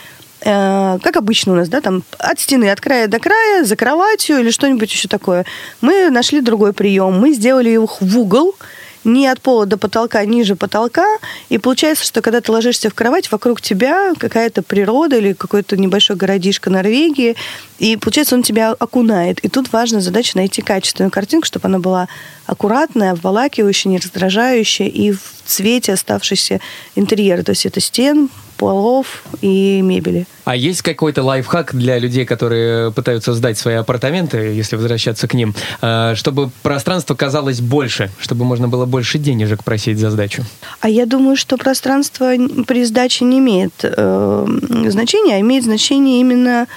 э, 0.42 1.00
как 1.02 1.16
обычно 1.16 1.54
у 1.54 1.56
нас, 1.56 1.70
да, 1.70 1.80
там 1.80 2.04
от 2.20 2.40
стены, 2.40 2.70
от 2.70 2.82
края 2.82 3.08
до 3.08 3.20
края, 3.20 3.64
за 3.64 3.76
кроватью 3.78 4.40
или 4.40 4.52
что-нибудь 4.52 4.92
еще 4.92 5.08
такое. 5.08 5.46
Мы 5.80 6.10
нашли 6.10 6.42
другой 6.42 6.74
прием. 6.74 7.18
Мы 7.18 7.34
сделали 7.34 7.70
их 7.70 8.02
в 8.02 8.20
угол, 8.20 8.56
не 9.04 9.28
от 9.28 9.42
пола 9.42 9.66
до 9.66 9.78
потолка, 9.78 10.24
ниже 10.26 10.56
потолка. 10.56 11.06
И 11.50 11.58
получается, 11.58 12.06
что 12.06 12.22
когда 12.22 12.42
ты 12.42 12.52
ложишься 12.52 12.90
в 12.90 12.94
кровать, 12.94 13.32
вокруг 13.32 13.62
тебя 13.62 14.14
какая-то 14.18 14.62
природа 14.62 15.18
или 15.18 15.34
какой-то 15.34 15.78
небольшой 15.78 16.16
городишко 16.16 16.70
Норвегии. 16.70 17.36
И 17.80 17.98
получается, 17.98 18.36
он 18.36 18.44
тебя 18.44 18.72
окунает. 18.72 19.40
И 19.40 19.50
тут 19.50 19.72
важная 19.72 20.02
задача 20.02 20.38
найти 20.38 20.62
качественную 20.62 21.12
картинку, 21.12 21.48
чтобы 21.48 21.68
она 21.68 21.80
была 21.80 22.08
аккуратная, 22.46 23.12
обволакивающая, 23.12 23.92
не 23.92 23.98
раздражающая 23.98 24.88
и 24.88 25.12
в 25.12 25.41
цвете 25.46 25.94
оставшийся 25.94 26.60
интерьера. 26.96 27.44
То 27.44 27.52
есть 27.52 27.66
это 27.66 27.80
стен, 27.80 28.30
полов 28.62 29.24
и 29.42 29.82
мебели. 29.82 30.28
А 30.46 30.56
есть 30.56 30.84
какой-то 30.84 31.24
лайфхак 31.24 31.74
для 31.74 31.98
людей, 31.98 32.26
которые 32.26 32.92
пытаются 32.92 33.34
сдать 33.34 33.58
свои 33.58 33.74
апартаменты, 33.74 34.38
если 34.38 34.76
возвращаться 34.76 35.28
к 35.28 35.34
ним, 35.34 35.56
э, 35.82 36.14
чтобы 36.16 36.52
пространство 36.62 37.16
казалось 37.16 37.60
больше, 37.60 38.12
чтобы 38.20 38.46
можно 38.46 38.68
было 38.68 38.86
больше 38.86 39.18
денежек 39.18 39.64
просить 39.64 39.98
за 39.98 40.12
сдачу? 40.12 40.44
А 40.80 40.90
я 40.90 41.08
думаю, 41.08 41.38
что 41.38 41.58
пространство 41.58 42.34
при 42.68 42.86
сдаче 42.86 43.26
не 43.26 43.40
имеет 43.40 43.74
э, 43.82 44.48
значения, 44.90 45.38
а 45.38 45.40
имеет 45.40 45.64
значение 45.64 46.22
именно 46.22 46.68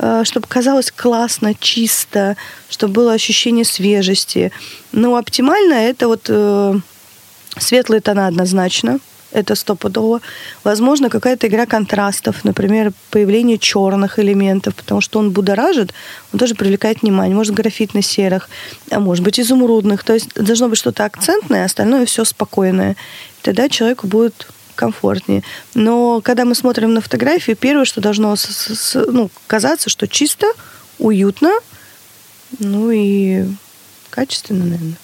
э, 0.00 0.22
чтобы 0.24 0.48
казалось 0.48 0.90
классно, 0.90 1.54
чисто, 1.54 2.36
чтобы 2.68 2.94
было 2.94 3.12
ощущение 3.12 3.64
свежести. 3.64 4.50
Но 4.90 5.14
оптимально 5.14 5.74
это 5.74 6.08
вот 6.08 6.26
э, 6.28 6.80
светлые 7.60 8.00
тона 8.00 8.26
однозначно, 8.26 9.00
это 9.30 9.54
стопудово. 9.54 10.20
Возможно, 10.64 11.10
какая-то 11.10 11.48
игра 11.48 11.66
контрастов, 11.66 12.44
например, 12.44 12.92
появление 13.10 13.58
черных 13.58 14.18
элементов, 14.18 14.74
потому 14.74 15.00
что 15.00 15.18
он 15.18 15.30
будоражит, 15.30 15.92
он 16.32 16.38
тоже 16.38 16.54
привлекает 16.54 17.02
внимание. 17.02 17.36
Может, 17.36 17.54
графитно-серых, 17.54 18.48
а 18.90 19.00
может 19.00 19.22
быть, 19.22 19.38
изумрудных. 19.38 20.02
То 20.02 20.14
есть 20.14 20.32
должно 20.34 20.68
быть 20.68 20.78
что-то 20.78 21.04
акцентное, 21.04 21.64
остальное 21.64 22.06
все 22.06 22.24
спокойное. 22.24 22.92
И 22.92 23.42
тогда 23.42 23.68
человеку 23.68 24.06
будет 24.06 24.48
комфортнее. 24.74 25.42
Но 25.74 26.20
когда 26.22 26.44
мы 26.44 26.54
смотрим 26.54 26.94
на 26.94 27.00
фотографии, 27.00 27.52
первое, 27.52 27.84
что 27.84 28.00
должно 28.00 28.34
ну, 28.94 29.30
казаться, 29.46 29.90
что 29.90 30.06
чисто, 30.06 30.46
уютно, 30.98 31.50
ну 32.60 32.90
и 32.90 33.44
качественно, 34.10 34.64
наверное. 34.64 34.96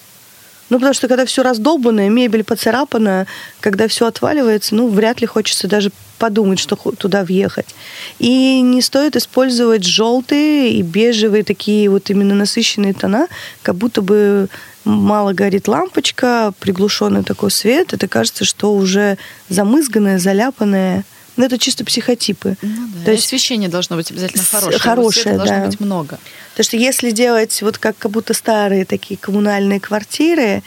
Ну, 0.71 0.79
потому 0.79 0.95
что 0.95 1.09
когда 1.09 1.27
все 1.27 1.43
раздолбанное, 1.43 2.09
мебель 2.09 2.45
поцарапанная, 2.45 3.27
когда 3.61 3.87
все 3.89 4.07
отваливается, 4.07 4.75
ну, 4.75 4.89
вряд 4.89 5.21
ли 5.21 5.27
хочется 5.27 5.69
даже 5.69 5.91
подумать, 6.19 6.59
что 6.59 6.77
туда 6.77 7.25
въехать. 7.25 7.75
И 8.19 8.61
не 8.61 8.81
стоит 8.81 9.17
использовать 9.17 9.85
желтые 9.85 10.73
и 10.73 10.83
бежевые 10.83 11.45
такие 11.45 11.89
вот 11.91 12.09
именно 12.11 12.35
насыщенные 12.35 12.95
тона, 12.95 13.27
как 13.63 13.75
будто 13.75 14.01
бы 14.01 14.49
мало 14.85 15.33
горит 15.33 15.69
лампочка, 15.69 16.53
приглушенный 16.61 17.25
такой 17.25 17.51
свет, 17.51 17.93
это 17.93 18.07
кажется, 18.09 18.45
что 18.45 18.75
уже 18.75 19.19
замызганное, 19.49 20.19
заляпанное. 20.19 21.05
Ну, 21.37 21.45
это 21.45 21.59
чисто 21.59 21.85
психотипы. 21.85 22.57
Ну, 22.63 22.89
да. 22.95 23.05
То 23.07 23.11
есть 23.13 23.27
освещение 23.27 23.69
должно 23.69 23.97
быть 23.97 24.11
обязательно 24.11 24.45
хорошее. 24.45 24.79
Хорошее, 24.79 25.37
да. 25.37 25.45
должно 25.45 25.67
быть 25.67 25.81
много. 25.81 26.19
Потому 26.51 26.65
что 26.65 26.77
если 26.77 27.11
делать 27.11 27.61
вот 27.63 27.79
как, 27.79 27.97
как 27.99 28.11
будто 28.11 28.35
старые 28.35 28.85
такие 28.85 29.19
коммунальные 29.19 29.81
квартиры, 29.81 30.63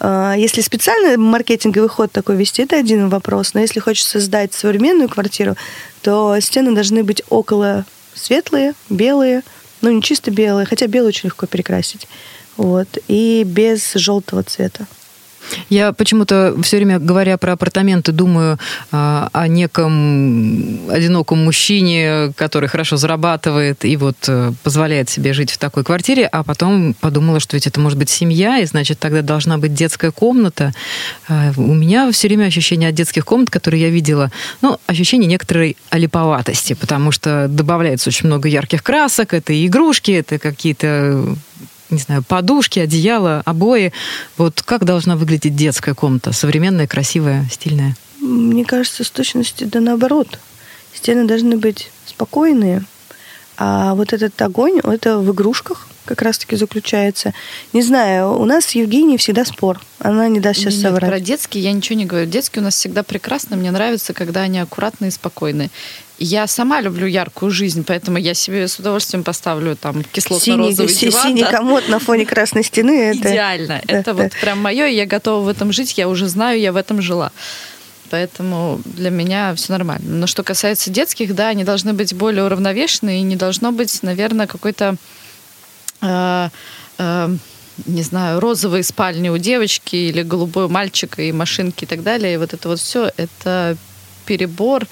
э, 0.00 0.34
если 0.38 0.62
специально 0.62 1.18
маркетинговый 1.18 1.90
ход 1.90 2.10
такой 2.12 2.36
вести, 2.36 2.62
это 2.62 2.76
один 2.76 3.08
вопрос. 3.08 3.52
Но 3.52 3.60
если 3.60 3.80
хочется 3.80 4.12
создать 4.12 4.54
современную 4.54 5.08
квартиру, 5.08 5.56
то 6.02 6.38
стены 6.40 6.74
должны 6.74 7.04
быть 7.04 7.22
около 7.28 7.84
светлые, 8.14 8.72
белые, 8.88 9.42
ну 9.82 9.90
не 9.90 10.02
чисто 10.02 10.30
белые, 10.30 10.66
хотя 10.66 10.86
белый 10.86 11.08
очень 11.08 11.26
легко 11.26 11.46
перекрасить. 11.46 12.08
Вот, 12.56 12.88
и 13.06 13.42
без 13.44 13.92
желтого 13.92 14.42
цвета. 14.42 14.86
Я 15.68 15.92
почему-то 15.92 16.54
все 16.62 16.76
время, 16.76 16.98
говоря 16.98 17.38
про 17.38 17.52
апартаменты, 17.52 18.12
думаю 18.12 18.58
а, 18.92 19.28
о 19.32 19.48
неком 19.48 20.90
одиноком 20.90 21.44
мужчине, 21.44 22.32
который 22.36 22.68
хорошо 22.68 22.96
зарабатывает 22.96 23.84
и 23.84 23.96
вот 23.96 24.16
а, 24.28 24.52
позволяет 24.62 25.08
себе 25.10 25.32
жить 25.32 25.50
в 25.50 25.58
такой 25.58 25.84
квартире, 25.84 26.26
а 26.26 26.42
потом 26.42 26.94
подумала, 26.94 27.40
что 27.40 27.56
ведь 27.56 27.66
это 27.66 27.80
может 27.80 27.98
быть 27.98 28.10
семья, 28.10 28.58
и 28.58 28.66
значит 28.66 28.98
тогда 28.98 29.22
должна 29.22 29.58
быть 29.58 29.74
детская 29.74 30.10
комната. 30.10 30.72
А, 31.28 31.52
у 31.56 31.74
меня 31.74 32.10
все 32.12 32.28
время 32.28 32.46
ощущение 32.46 32.88
от 32.88 32.94
детских 32.94 33.24
комнат, 33.24 33.50
которые 33.50 33.82
я 33.82 33.90
видела, 33.90 34.30
ну, 34.62 34.78
ощущение 34.86 35.28
некоторой 35.28 35.76
олиповатости, 35.90 36.74
потому 36.74 37.12
что 37.12 37.48
добавляется 37.48 38.10
очень 38.10 38.26
много 38.26 38.48
ярких 38.48 38.82
красок, 38.82 39.34
это 39.34 39.66
игрушки, 39.66 40.10
это 40.12 40.38
какие-то 40.38 41.36
не 41.90 41.98
знаю, 41.98 42.22
подушки, 42.22 42.78
одеяло, 42.78 43.42
обои. 43.44 43.92
Вот 44.36 44.62
как 44.62 44.84
должна 44.84 45.16
выглядеть 45.16 45.56
детская 45.56 45.94
комната? 45.94 46.32
Современная, 46.32 46.86
красивая, 46.86 47.46
стильная? 47.50 47.96
Мне 48.20 48.64
кажется, 48.64 49.04
с 49.04 49.10
точностью 49.10 49.68
да 49.68 49.80
наоборот. 49.80 50.38
Стены 50.92 51.26
должны 51.26 51.56
быть 51.58 51.90
спокойные, 52.06 52.84
а 53.58 53.94
вот 53.94 54.12
этот 54.12 54.40
огонь, 54.42 54.80
это 54.82 55.18
в 55.18 55.32
игрушках 55.32 55.86
как 56.04 56.22
раз-таки 56.22 56.56
заключается. 56.56 57.34
Не 57.72 57.82
знаю, 57.82 58.38
у 58.38 58.44
нас 58.44 58.66
с 58.66 58.70
Евгенией 58.70 59.18
всегда 59.18 59.44
спор. 59.44 59.80
Она 59.98 60.28
не 60.28 60.40
даст 60.40 60.60
сейчас 60.60 60.74
Нет, 60.74 60.82
соврать. 60.82 61.10
Про 61.10 61.20
детские 61.20 61.64
я 61.64 61.72
ничего 61.72 61.98
не 61.98 62.06
говорю. 62.06 62.26
Детские 62.26 62.62
у 62.62 62.64
нас 62.64 62.74
всегда 62.74 63.02
прекрасны. 63.02 63.56
Мне 63.56 63.70
нравится, 63.72 64.14
когда 64.14 64.42
они 64.42 64.58
аккуратные 64.60 65.08
и 65.08 65.12
спокойные. 65.12 65.70
Я 66.18 66.46
сама 66.46 66.80
люблю 66.80 67.06
яркую 67.06 67.50
жизнь, 67.50 67.84
поэтому 67.86 68.16
я 68.16 68.32
себе 68.32 68.68
с 68.68 68.78
удовольствием 68.78 69.22
поставлю 69.22 69.76
там 69.76 70.02
кислотно-розовый 70.02 70.88
синий, 70.88 71.10
диван. 71.10 71.22
Синий 71.22 71.42
да. 71.42 71.50
комод 71.50 71.88
на 71.88 71.98
фоне 71.98 72.24
красной 72.24 72.64
стены. 72.64 73.10
Это... 73.10 73.30
Идеально. 73.30 73.82
Да, 73.84 73.94
это 73.98 74.14
да. 74.14 74.22
вот 74.22 74.32
прям 74.40 74.60
мое, 74.60 74.86
и 74.86 74.94
я 74.94 75.04
готова 75.04 75.44
в 75.44 75.48
этом 75.48 75.72
жить. 75.72 75.98
Я 75.98 76.08
уже 76.08 76.26
знаю, 76.28 76.58
я 76.58 76.72
в 76.72 76.76
этом 76.76 77.02
жила. 77.02 77.32
Поэтому 78.10 78.80
для 78.84 79.10
меня 79.10 79.54
все 79.56 79.72
нормально. 79.72 80.08
Но 80.08 80.26
что 80.26 80.42
касается 80.42 80.90
детских, 80.90 81.34
да, 81.34 81.48
они 81.48 81.64
должны 81.64 81.92
быть 81.92 82.14
более 82.14 82.44
уравновешенные, 82.44 83.20
и 83.20 83.22
не 83.22 83.36
должно 83.36 83.72
быть, 83.72 84.02
наверное, 84.02 84.46
какой-то 84.46 84.96
э, 86.00 86.48
э, 86.98 87.36
не 87.84 88.02
знаю, 88.02 88.40
розовые 88.40 88.84
спальни 88.84 89.28
у 89.28 89.36
девочки 89.36 89.96
или 89.96 90.22
голубой 90.22 90.68
мальчика 90.68 91.20
и 91.20 91.32
машинки 91.32 91.84
и 91.84 91.86
так 91.86 92.02
далее. 92.02 92.34
И 92.34 92.36
вот 92.38 92.54
это 92.54 92.68
вот 92.68 92.80
все, 92.80 93.10
это 93.16 93.76
перебор 94.24 94.86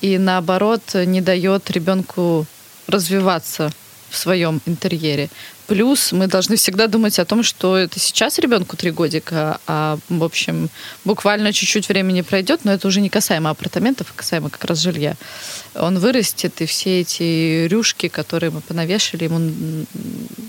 и 0.00 0.18
наоборот 0.18 0.82
не 0.94 1.20
дает 1.20 1.70
ребенку 1.70 2.46
развиваться 2.86 3.70
в 4.10 4.16
своем 4.16 4.60
интерьере. 4.66 5.28
Плюс 5.66 6.12
мы 6.12 6.28
должны 6.28 6.56
всегда 6.56 6.86
думать 6.86 7.18
о 7.18 7.26
том, 7.26 7.42
что 7.42 7.76
это 7.76 8.00
сейчас 8.00 8.38
ребенку 8.38 8.74
три 8.76 8.90
годика, 8.90 9.60
а, 9.66 9.98
в 10.08 10.24
общем, 10.24 10.70
буквально 11.04 11.52
чуть-чуть 11.52 11.88
времени 11.90 12.22
пройдет, 12.22 12.60
но 12.64 12.72
это 12.72 12.88
уже 12.88 13.02
не 13.02 13.10
касаемо 13.10 13.50
апартаментов, 13.50 14.10
а 14.10 14.16
касаемо 14.16 14.48
как 14.48 14.64
раз 14.64 14.78
жилья. 14.78 15.14
Он 15.74 15.98
вырастет, 15.98 16.62
и 16.62 16.66
все 16.66 17.00
эти 17.00 17.66
рюшки, 17.66 18.08
которые 18.08 18.50
мы 18.50 18.62
понавешали, 18.62 19.24
ему 19.24 19.84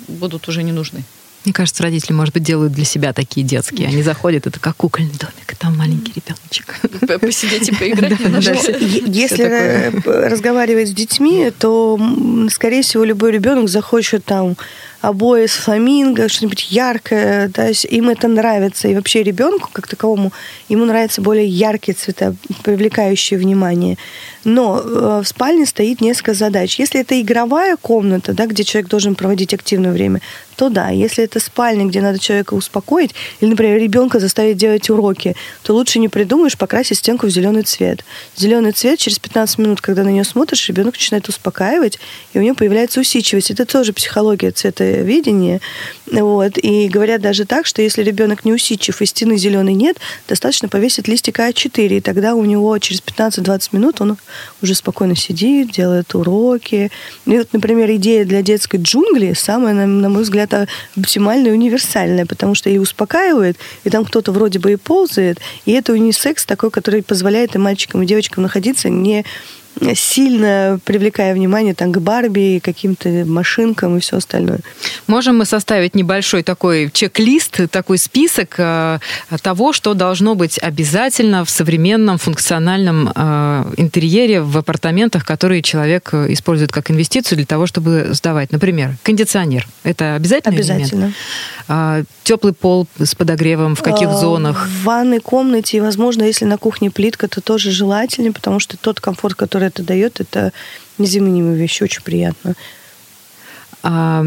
будут 0.08 0.48
уже 0.48 0.64
не 0.64 0.72
нужны. 0.72 1.04
Мне 1.46 1.54
кажется, 1.54 1.84
родители, 1.84 2.14
может 2.14 2.34
быть, 2.34 2.44
делают 2.44 2.74
для 2.74 2.86
себя 2.86 3.14
такие 3.14 3.46
детские. 3.46 3.88
Они 3.88 4.04
заходят, 4.04 4.46
это 4.46 4.60
как 4.60 4.76
кукольный 4.76 5.14
домик, 5.18 5.52
и 5.52 5.56
там 5.56 5.78
маленький 5.78 6.14
ребеночек. 6.16 6.76
Посидеть 7.22 7.70
и 7.70 7.76
поиграть 7.76 8.20
Если 9.08 10.02
разговаривать 10.30 10.90
с 10.90 10.92
детьми, 10.92 11.52
то, 11.58 12.00
скорее 12.52 12.82
всего, 12.82 13.04
любой 13.04 13.32
ребенок 13.32 13.70
захочет 13.70 14.26
там 14.26 14.58
обои 15.02 15.46
с 15.46 15.54
фламинго, 15.54 16.28
что-нибудь 16.28 16.72
яркое, 16.72 17.50
да, 17.50 17.70
им 17.70 18.10
это 18.10 18.28
нравится. 18.28 18.88
И 18.88 18.96
вообще 18.96 19.24
ребенку, 19.24 19.70
как 19.72 19.88
таковому, 19.88 20.32
ему 20.68 20.86
нравятся 20.86 21.22
более 21.22 21.48
яркие 21.48 21.96
цвета, 21.96 22.36
привлекающие 22.64 23.40
внимание. 23.40 23.98
Но 24.44 24.80
э, 24.80 25.22
в 25.24 25.28
спальне 25.28 25.66
стоит 25.66 26.02
несколько 26.02 26.34
задач. 26.34 26.80
Если 26.80 27.00
это 27.00 27.20
игровая 27.20 27.76
комната, 27.78 28.34
да, 28.34 28.46
где 28.46 28.64
человек 28.64 28.90
должен 28.90 29.16
проводить 29.16 29.54
активное 29.54 29.92
время, 29.92 30.22
то 30.56 30.70
да. 30.70 30.90
Если 30.90 31.24
это 31.24 31.40
спальня, 31.40 31.86
где 31.86 32.02
надо 32.02 32.20
человека 32.20 32.54
успокоить, 32.54 33.16
или, 33.40 33.50
например, 33.50 33.80
ребенка 33.80 34.20
заставить 34.20 34.58
делать 34.58 34.90
уроки, 34.90 35.36
то 35.64 35.74
лучше 35.74 36.00
не 36.00 36.10
придумаешь 36.10 36.58
покрасить 36.58 36.98
стенку 36.98 37.28
в 37.28 37.30
зеленый 37.30 37.64
цвет. 37.64 38.04
Зеленый 38.36 38.74
цвет 38.74 39.00
через 39.00 39.20
15 39.20 39.58
минут, 39.58 39.80
когда 39.80 40.04
на 40.04 40.10
нее 40.10 40.26
смотришь, 40.26 40.68
ребенок 40.68 40.96
начинает 40.96 41.30
успокаивать, 41.30 42.00
и 42.34 42.40
у 42.40 42.42
него 42.42 42.56
появляется 42.56 43.00
усидчивость. 43.00 43.52
Это 43.52 43.66
тоже 43.66 43.94
психология 43.94 44.52
цветоведения. 44.90 45.62
Вот. 46.12 46.58
И 46.58 46.88
говорят 46.88 47.22
даже 47.22 47.46
так, 47.46 47.66
что 47.66 47.82
если 47.82 48.04
ребенок 48.04 48.46
не 48.46 48.54
усидчив 48.54 49.02
и 49.02 49.06
стены 49.06 49.38
зеленой 49.38 49.74
нет, 49.74 49.98
достаточно 50.28 50.68
повесить 50.68 51.08
листик 51.08 51.40
А4, 51.40 51.98
и 51.98 52.02
тогда 52.02 52.36
у 52.36 52.46
него 52.46 52.78
через 52.80 53.02
15-20 53.02 53.70
минут 53.74 54.02
он 54.02 54.18
уже 54.62 54.76
спокойно 54.76 55.16
сидит, 55.16 55.72
делает 55.72 56.16
уроки. 56.16 56.92
И 57.26 57.38
вот, 57.38 57.54
например, 57.54 57.92
идея 57.92 58.26
для 58.26 58.42
детской 58.42 58.78
джунгли 58.78 59.34
самая, 59.34 59.74
на 59.74 60.10
мой 60.10 60.24
взгляд, 60.24 60.54
оптимальная 60.98 61.52
и 61.52 61.54
универсальная, 61.54 62.26
потому 62.26 62.56
что 62.56 62.70
и 62.70 62.78
успокаивает, 62.78 63.58
и 63.84 63.90
там 63.90 64.06
кто-то 64.06 64.32
вроде 64.32 64.60
бы 64.60 64.74
и 64.74 64.76
ползает, 64.78 65.40
и 65.66 65.72
это 65.72 65.94
унисекс 65.94 66.46
такой, 66.46 66.72
который 66.72 67.04
позволяет 67.04 67.56
и 67.56 67.60
мальчикам, 67.60 68.02
и 68.02 68.06
девочкам 68.06 68.44
находиться 68.44 68.90
не 68.90 69.26
сильно 69.96 70.80
привлекая 70.84 71.34
внимание 71.34 71.74
там, 71.74 71.92
к 71.92 72.00
Барби, 72.00 72.60
каким-то 72.64 73.10
машинкам 73.26 73.98
и 73.98 74.00
все 74.00 74.18
остальное. 74.18 74.60
Можем 75.08 75.38
мы 75.38 75.46
составить 75.46 75.96
небольшой 75.96 76.44
такой 76.44 76.90
чек-лист, 76.92 77.70
такой 77.72 77.98
список 77.98 78.56
э, 78.58 79.00
того, 79.42 79.74
что 79.74 79.94
должно 79.94 80.36
быть 80.36 80.60
обязательно 80.60 81.46
в 81.46 81.50
современном 81.50 82.18
функциональном 82.18 83.12
э, 83.14 83.74
интерьере 83.78 84.42
в 84.42 84.58
апартаментах, 84.58 85.26
которые 85.26 85.62
человек 85.62 86.10
э, 86.14 86.34
использует 86.34 86.72
как 86.72 86.92
инвестицию 86.92 87.38
для 87.38 87.46
того, 87.46 87.66
чтобы 87.66 88.10
сдавать. 88.12 88.52
Например, 88.52 88.96
кондиционер. 89.04 89.68
Это 89.84 90.16
обязательно? 90.16 90.56
Обязательно. 90.56 91.14
А, 91.68 92.04
теплый 92.24 92.54
пол 92.54 92.88
с 92.98 93.16
подогревом 93.16 93.76
в 93.76 93.84
каких 93.84 94.08
а, 94.08 94.18
зонах? 94.18 94.68
В 94.68 94.84
ванной 94.84 95.20
комнате, 95.20 95.78
и, 95.78 95.82
возможно, 95.82 96.24
если 96.24 96.46
на 96.46 96.58
кухне 96.58 96.90
плитка, 96.90 97.28
то 97.28 97.42
тоже 97.42 97.72
желательно, 97.72 98.32
потому 98.32 98.60
что 98.60 98.78
тот 98.78 99.00
комфорт, 99.00 99.36
который 99.36 99.59
это 99.68 99.84
дает, 99.84 100.20
это 100.20 100.54
незаменимая 100.98 101.56
вещь, 101.56 101.82
очень 101.82 102.04
приятно. 102.04 102.56
А, 103.82 104.22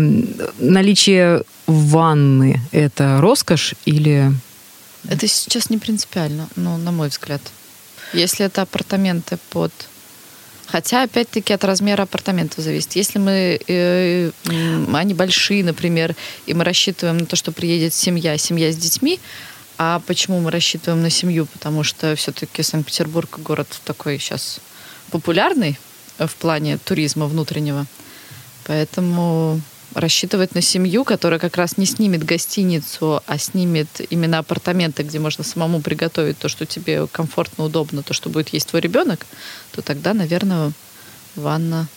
наличие 0.59 1.43
ванны– 1.67 2.61
это 2.73 3.21
роскошь 3.21 3.75
или… 3.85 4.33
Это 5.09 5.27
сейчас 5.27 5.71
не 5.71 5.79
принципиально, 5.79 6.49
ну, 6.57 6.77
на 6.77 6.93
мой 6.93 7.09
взгляд. 7.09 7.43
Если 8.13 8.47
это 8.47 8.63
апартаменты 8.63 9.39
под 9.51 9.73
Хотя, 10.73 11.03
опять-таки, 11.03 11.53
от 11.53 11.65
размера 11.65 12.05
апартамента 12.05 12.63
зависит. 12.63 12.93
Если 12.93 13.19
мы, 13.19 13.61
э, 13.69 14.31
они 14.95 15.13
большие, 15.13 15.63
например, 15.63 16.17
и 16.47 16.55
мы 16.55 16.65
рассчитываем 16.65 17.19
на 17.19 17.27
то, 17.27 17.37
что 17.37 17.53
приедет 17.53 17.93
семья, 17.93 18.39
семья 18.39 18.73
с 18.73 18.77
детьми, 18.77 19.21
а 19.77 20.01
почему 20.07 20.41
мы 20.41 20.51
рассчитываем 20.51 21.03
на 21.03 21.11
семью? 21.11 21.45
Потому 21.45 21.83
что 21.85 22.17
все-таки 22.17 22.63
Санкт-Петербург 22.63 23.39
город 23.39 23.69
такой 23.85 24.19
сейчас 24.19 24.61
популярный 25.13 25.79
в 26.19 26.35
плане 26.35 26.79
туризма 26.79 27.27
внутреннего. 27.27 27.87
Поэтому 28.65 29.61
рассчитывать 29.95 30.55
на 30.55 30.63
семью, 30.63 31.05
которая 31.05 31.39
как 31.39 31.57
раз 31.57 31.77
не 31.77 31.87
снимет 31.87 32.25
гостиницу, 32.25 33.23
а 33.27 33.39
снимет 33.39 33.89
именно 34.11 34.39
апартаменты, 34.39 35.03
где 35.03 35.19
можно 35.19 35.45
самому 35.45 35.81
приготовить 35.81 36.39
то, 36.39 36.49
что 36.49 36.67
тебе 36.67 37.07
комфортно, 37.07 37.65
удобно, 37.65 38.03
то, 38.03 38.15
что 38.15 38.31
будет 38.31 38.49
есть 38.51 38.69
твой 38.69 38.81
ребенок, 38.81 39.27
то 39.73 39.83
тогда, 39.83 40.15
наверное, 40.15 40.73
ванна 41.37 41.89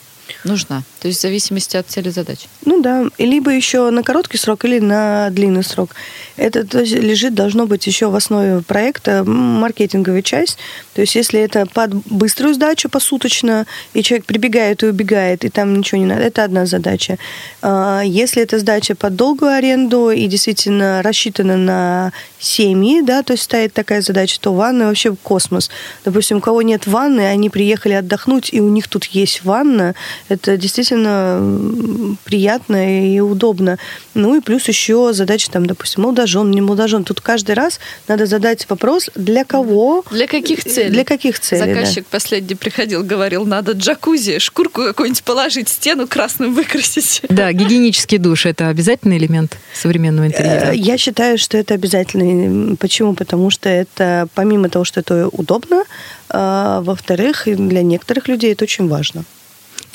нужна. 0.43 0.83
То 1.01 1.07
есть 1.07 1.19
в 1.19 1.21
зависимости 1.21 1.77
от 1.77 1.87
цели 1.87 2.09
задач. 2.09 2.47
Ну 2.65 2.81
да, 2.81 3.05
либо 3.17 3.51
еще 3.51 3.89
на 3.89 4.03
короткий 4.03 4.37
срок 4.37 4.65
или 4.65 4.79
на 4.79 5.29
длинный 5.29 5.63
срок. 5.63 5.91
Это 6.37 6.65
то 6.65 6.79
есть, 6.79 6.93
лежит, 6.93 7.33
должно 7.33 7.65
быть 7.65 7.87
еще 7.87 8.07
в 8.07 8.15
основе 8.15 8.61
проекта 8.61 9.23
маркетинговая 9.23 10.21
часть. 10.21 10.57
То 10.93 11.01
есть 11.01 11.15
если 11.15 11.39
это 11.39 11.65
под 11.65 11.93
быструю 12.05 12.53
сдачу 12.53 12.89
посуточно, 12.89 13.65
и 13.93 14.03
человек 14.03 14.25
прибегает 14.25 14.83
и 14.83 14.87
убегает, 14.87 15.45
и 15.45 15.49
там 15.49 15.77
ничего 15.77 15.99
не 15.99 16.05
надо, 16.05 16.21
это 16.21 16.43
одна 16.43 16.65
задача. 16.65 17.17
А, 17.61 18.01
если 18.03 18.41
это 18.41 18.59
сдача 18.59 18.95
под 18.95 19.15
долгую 19.15 19.51
аренду 19.51 20.09
и 20.09 20.27
действительно 20.27 21.01
рассчитана 21.01 21.57
на 21.57 22.11
семьи, 22.39 23.01
да, 23.01 23.23
то 23.23 23.33
есть 23.33 23.43
стоит 23.43 23.73
такая 23.73 24.01
задача, 24.01 24.39
то 24.39 24.53
ванна 24.53 24.87
вообще 24.87 25.15
космос. 25.15 25.69
Допустим, 26.03 26.37
у 26.37 26.41
кого 26.41 26.61
нет 26.61 26.87
ванны, 26.87 27.21
они 27.21 27.49
приехали 27.49 27.93
отдохнуть, 27.93 28.49
и 28.53 28.61
у 28.61 28.69
них 28.69 28.87
тут 28.87 29.05
есть 29.05 29.43
ванна, 29.43 29.95
это 30.29 30.57
действительно 30.57 32.15
приятно 32.23 33.13
и 33.15 33.19
удобно. 33.19 33.77
Ну 34.13 34.35
и 34.35 34.41
плюс 34.41 34.67
еще 34.67 35.13
задача 35.13 35.51
там, 35.51 35.65
допустим, 35.65 36.03
молодожен, 36.03 36.49
не 36.51 36.61
молодожен. 36.61 37.03
Тут 37.03 37.21
каждый 37.21 37.55
раз 37.55 37.79
надо 38.07 38.25
задать 38.25 38.67
вопрос, 38.69 39.09
для 39.15 39.43
кого... 39.43 40.03
Для 40.11 40.27
каких 40.27 40.63
целей? 40.63 40.89
Для 40.89 41.03
каких 41.03 41.39
целей, 41.39 41.73
Заказчик 41.73 42.03
да. 42.03 42.09
последний 42.11 42.55
приходил, 42.55 43.03
говорил, 43.03 43.45
надо 43.45 43.73
джакузи, 43.73 44.39
шкурку 44.39 44.81
какую-нибудь 44.83 45.23
положить, 45.23 45.69
стену 45.69 46.07
красным 46.07 46.53
выкрасить. 46.53 47.21
Да, 47.29 47.51
гигиенический 47.51 48.17
душ– 48.17 48.45
это 48.47 48.69
обязательный 48.69 49.17
элемент 49.17 49.57
современного 49.73 50.27
интерьера? 50.27 50.71
Э, 50.71 50.75
я 50.75 50.97
считаю, 50.97 51.37
что 51.37 51.57
это 51.57 51.73
обязательно. 51.73 52.75
Почему? 52.77 53.13
Потому 53.13 53.49
что 53.49 53.69
это, 53.69 54.27
помимо 54.33 54.69
того, 54.69 54.85
что 54.85 54.99
это 54.99 55.27
удобно, 55.29 55.83
а, 56.29 56.81
во-вторых, 56.81 57.43
для 57.45 57.83
некоторых 57.83 58.27
людей 58.27 58.53
это 58.53 58.63
очень 58.65 58.87
важно 58.87 59.25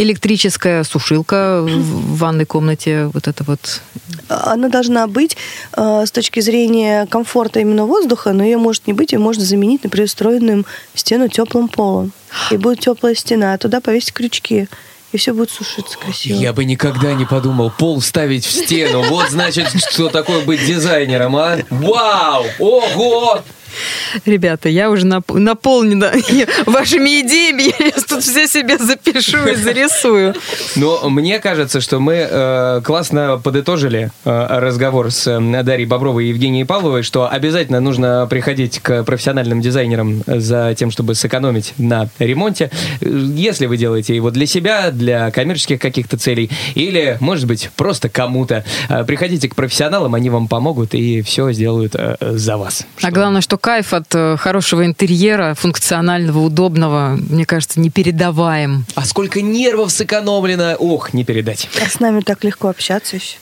электрическая 0.01 0.83
сушилка 0.85 1.61
в 1.63 2.17
ванной 2.17 2.47
комнате, 2.47 3.11
вот 3.13 3.29
это 3.29 3.45
вот? 3.45 3.83
Она 4.29 4.69
должна 4.69 5.07
быть 5.07 5.37
э, 5.77 6.05
с 6.07 6.11
точки 6.11 6.41
зрения 6.41 7.07
комфорта 7.07 7.61
именно 7.61 7.85
воздуха, 7.85 8.33
но 8.33 8.43
ее 8.43 8.57
может 8.57 8.87
не 8.87 8.93
быть, 8.93 9.13
ее 9.13 9.19
можно 9.19 9.45
заменить, 9.45 9.85
например, 9.85 10.09
встроенным 10.09 10.65
в 10.95 11.01
стену 11.01 11.29
теплым 11.29 11.69
полом. 11.69 12.13
И 12.51 12.57
будет 12.57 12.81
теплая 12.81 13.15
стена, 13.15 13.55
а 13.55 13.59
туда 13.59 13.81
повесить 13.81 14.13
крючки 14.13 14.69
и 15.13 15.17
все 15.17 15.35
будет 15.35 15.51
сушиться 15.51 15.99
красиво. 15.99 16.39
Я 16.39 16.53
бы 16.53 16.65
никогда 16.65 17.13
не 17.15 17.25
подумал 17.25 17.73
пол 17.77 18.01
ставить 18.01 18.45
в 18.45 18.53
стену. 18.53 19.03
Вот 19.03 19.31
значит, 19.31 19.69
что 19.91 20.09
такое 20.09 20.45
быть 20.45 20.65
дизайнером, 20.65 21.37
а? 21.37 21.59
Вау! 21.69 22.45
Ого! 22.61 23.43
Ребята, 24.25 24.69
я 24.69 24.91
уже 24.91 25.07
нап- 25.07 25.39
наполнена 25.39 26.13
вашими 26.67 27.21
идеями. 27.21 27.75
Я 27.79 28.03
тут 28.09 28.23
все 28.23 28.47
себе 28.47 28.79
запишу 28.79 29.47
и 29.47 29.55
зарисую. 29.55 30.35
Но 30.77 31.09
мне 31.09 31.39
кажется, 31.39 31.81
что 31.81 32.01
мы 32.01 32.27
э, 32.29 32.81
классно 32.85 33.41
подытожили 33.43 34.11
э, 34.25 34.47
разговор 34.61 35.11
с 35.11 35.27
э, 35.27 35.63
Дарьей 35.63 35.87
Бобровой 35.87 36.27
и 36.27 36.29
Евгенией 36.29 36.65
Павловой, 36.65 37.03
что 37.03 37.29
обязательно 37.31 37.81
нужно 37.81 38.27
приходить 38.29 38.81
к 38.81 39.05
профессиональным 39.05 39.61
дизайнерам 39.61 40.23
за 40.27 40.75
тем, 40.77 40.91
чтобы 40.91 41.15
сэкономить 41.15 41.75
на 41.79 42.09
ремонте. 42.19 42.71
Если 43.01 43.67
вы 43.67 43.77
делаете 43.77 44.15
его 44.15 44.31
для 44.31 44.47
себя, 44.47 44.91
для 44.91 45.31
коммерческих 45.31 45.81
каких-то 45.81 46.17
целей, 46.17 46.51
или, 46.75 47.17
может 47.21 47.47
быть, 47.47 47.71
просто 47.77 48.09
кому-то, 48.09 48.65
э, 48.89 49.05
приходите 49.05 49.49
к 49.49 49.55
профессионалам, 49.55 50.15
они 50.15 50.31
вам 50.31 50.49
помогут 50.49 50.95
и 50.95 51.23
все 51.23 51.53
сделают 51.53 51.95
э, 51.95 52.17
за 52.21 52.57
вас. 52.57 52.87
А 53.03 53.11
главное, 53.11 53.41
что 53.41 53.59
кайф 53.61 53.93
от 53.93 54.15
э, 54.15 54.37
хорошего 54.37 54.85
интерьера, 54.85 55.55
функционального, 55.55 56.41
удобного, 56.41 57.19
мне 57.29 57.45
кажется, 57.45 57.81
не 57.81 57.91
передаваем. 57.91 58.85
А 58.95 59.05
сколько 59.05 59.41
нервов 59.41 59.93
сэкономлено, 59.93 60.77
ох, 60.79 61.13
не 61.13 61.25
передать. 61.25 61.69
А 61.81 61.89
с 61.89 62.01
нами 62.01 62.21
так 62.21 62.43
легко 62.45 62.69
общаться 62.69 63.17
еще. 63.17 63.37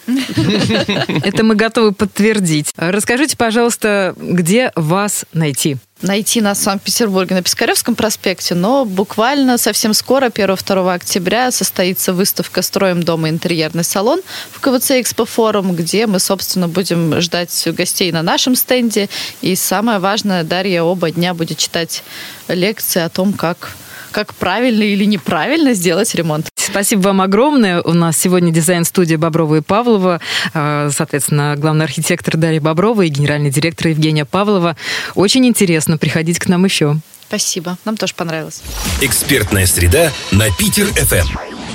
Это 1.24 1.44
мы 1.44 1.54
готовы 1.54 1.92
подтвердить. 1.92 2.72
Расскажите, 2.76 3.36
пожалуйста, 3.36 4.14
где 4.16 4.72
вас 4.74 5.24
найти? 5.32 5.76
Найти 6.02 6.40
нас 6.40 6.58
в 6.58 6.62
Санкт-Петербурге 6.62 7.34
на 7.34 7.42
Пискаревском 7.42 7.94
проспекте, 7.94 8.54
но 8.54 8.84
буквально 8.84 9.58
совсем 9.58 9.94
скоро, 9.94 10.28
1-2 10.28 10.94
октября, 10.94 11.50
состоится 11.50 12.12
выставка 12.12 12.62
«Строим 12.62 13.02
дома 13.02 13.28
интерьерный 13.28 13.84
салон» 13.84 14.20
в 14.52 14.60
КВЦ 14.60 14.92
Экспо 14.92 15.24
Форум, 15.24 15.74
где 15.74 16.06
мы, 16.06 16.20
собственно, 16.20 16.68
будем 16.68 17.20
ждать 17.20 17.68
гостей 17.72 18.12
на 18.12 18.22
нашем 18.22 18.54
стенде. 18.54 19.08
И 19.40 19.56
самое 19.56 19.98
важное, 19.98 20.44
Дарья 20.44 20.82
оба 20.82 21.10
дня 21.10 21.34
будет 21.34 21.58
читать 21.58 22.02
лекции 22.48 23.00
о 23.00 23.08
том, 23.08 23.32
как 23.32 23.76
как 24.10 24.34
правильно 24.34 24.82
или 24.82 25.04
неправильно 25.04 25.74
сделать 25.74 26.14
ремонт. 26.14 26.48
Спасибо 26.56 27.00
вам 27.00 27.20
огромное. 27.20 27.80
У 27.80 27.92
нас 27.92 28.16
сегодня 28.16 28.52
дизайн-студия 28.52 29.18
Боброва 29.18 29.56
и 29.56 29.60
Павлова. 29.60 30.20
А, 30.54 30.90
соответственно, 30.90 31.54
главный 31.56 31.84
архитектор 31.84 32.36
Дарья 32.36 32.60
Боброва 32.60 33.02
и 33.02 33.08
генеральный 33.08 33.50
директор 33.50 33.88
Евгения 33.88 34.24
Павлова. 34.24 34.76
Очень 35.14 35.46
интересно. 35.46 35.98
Приходите 35.98 36.40
к 36.40 36.48
нам 36.48 36.64
еще. 36.64 36.96
Спасибо. 37.26 37.76
Нам 37.84 37.96
тоже 37.96 38.14
понравилось. 38.14 38.62
Экспертная 39.00 39.66
среда 39.66 40.12
на 40.30 40.50
Питер-ФМ. 40.50 41.67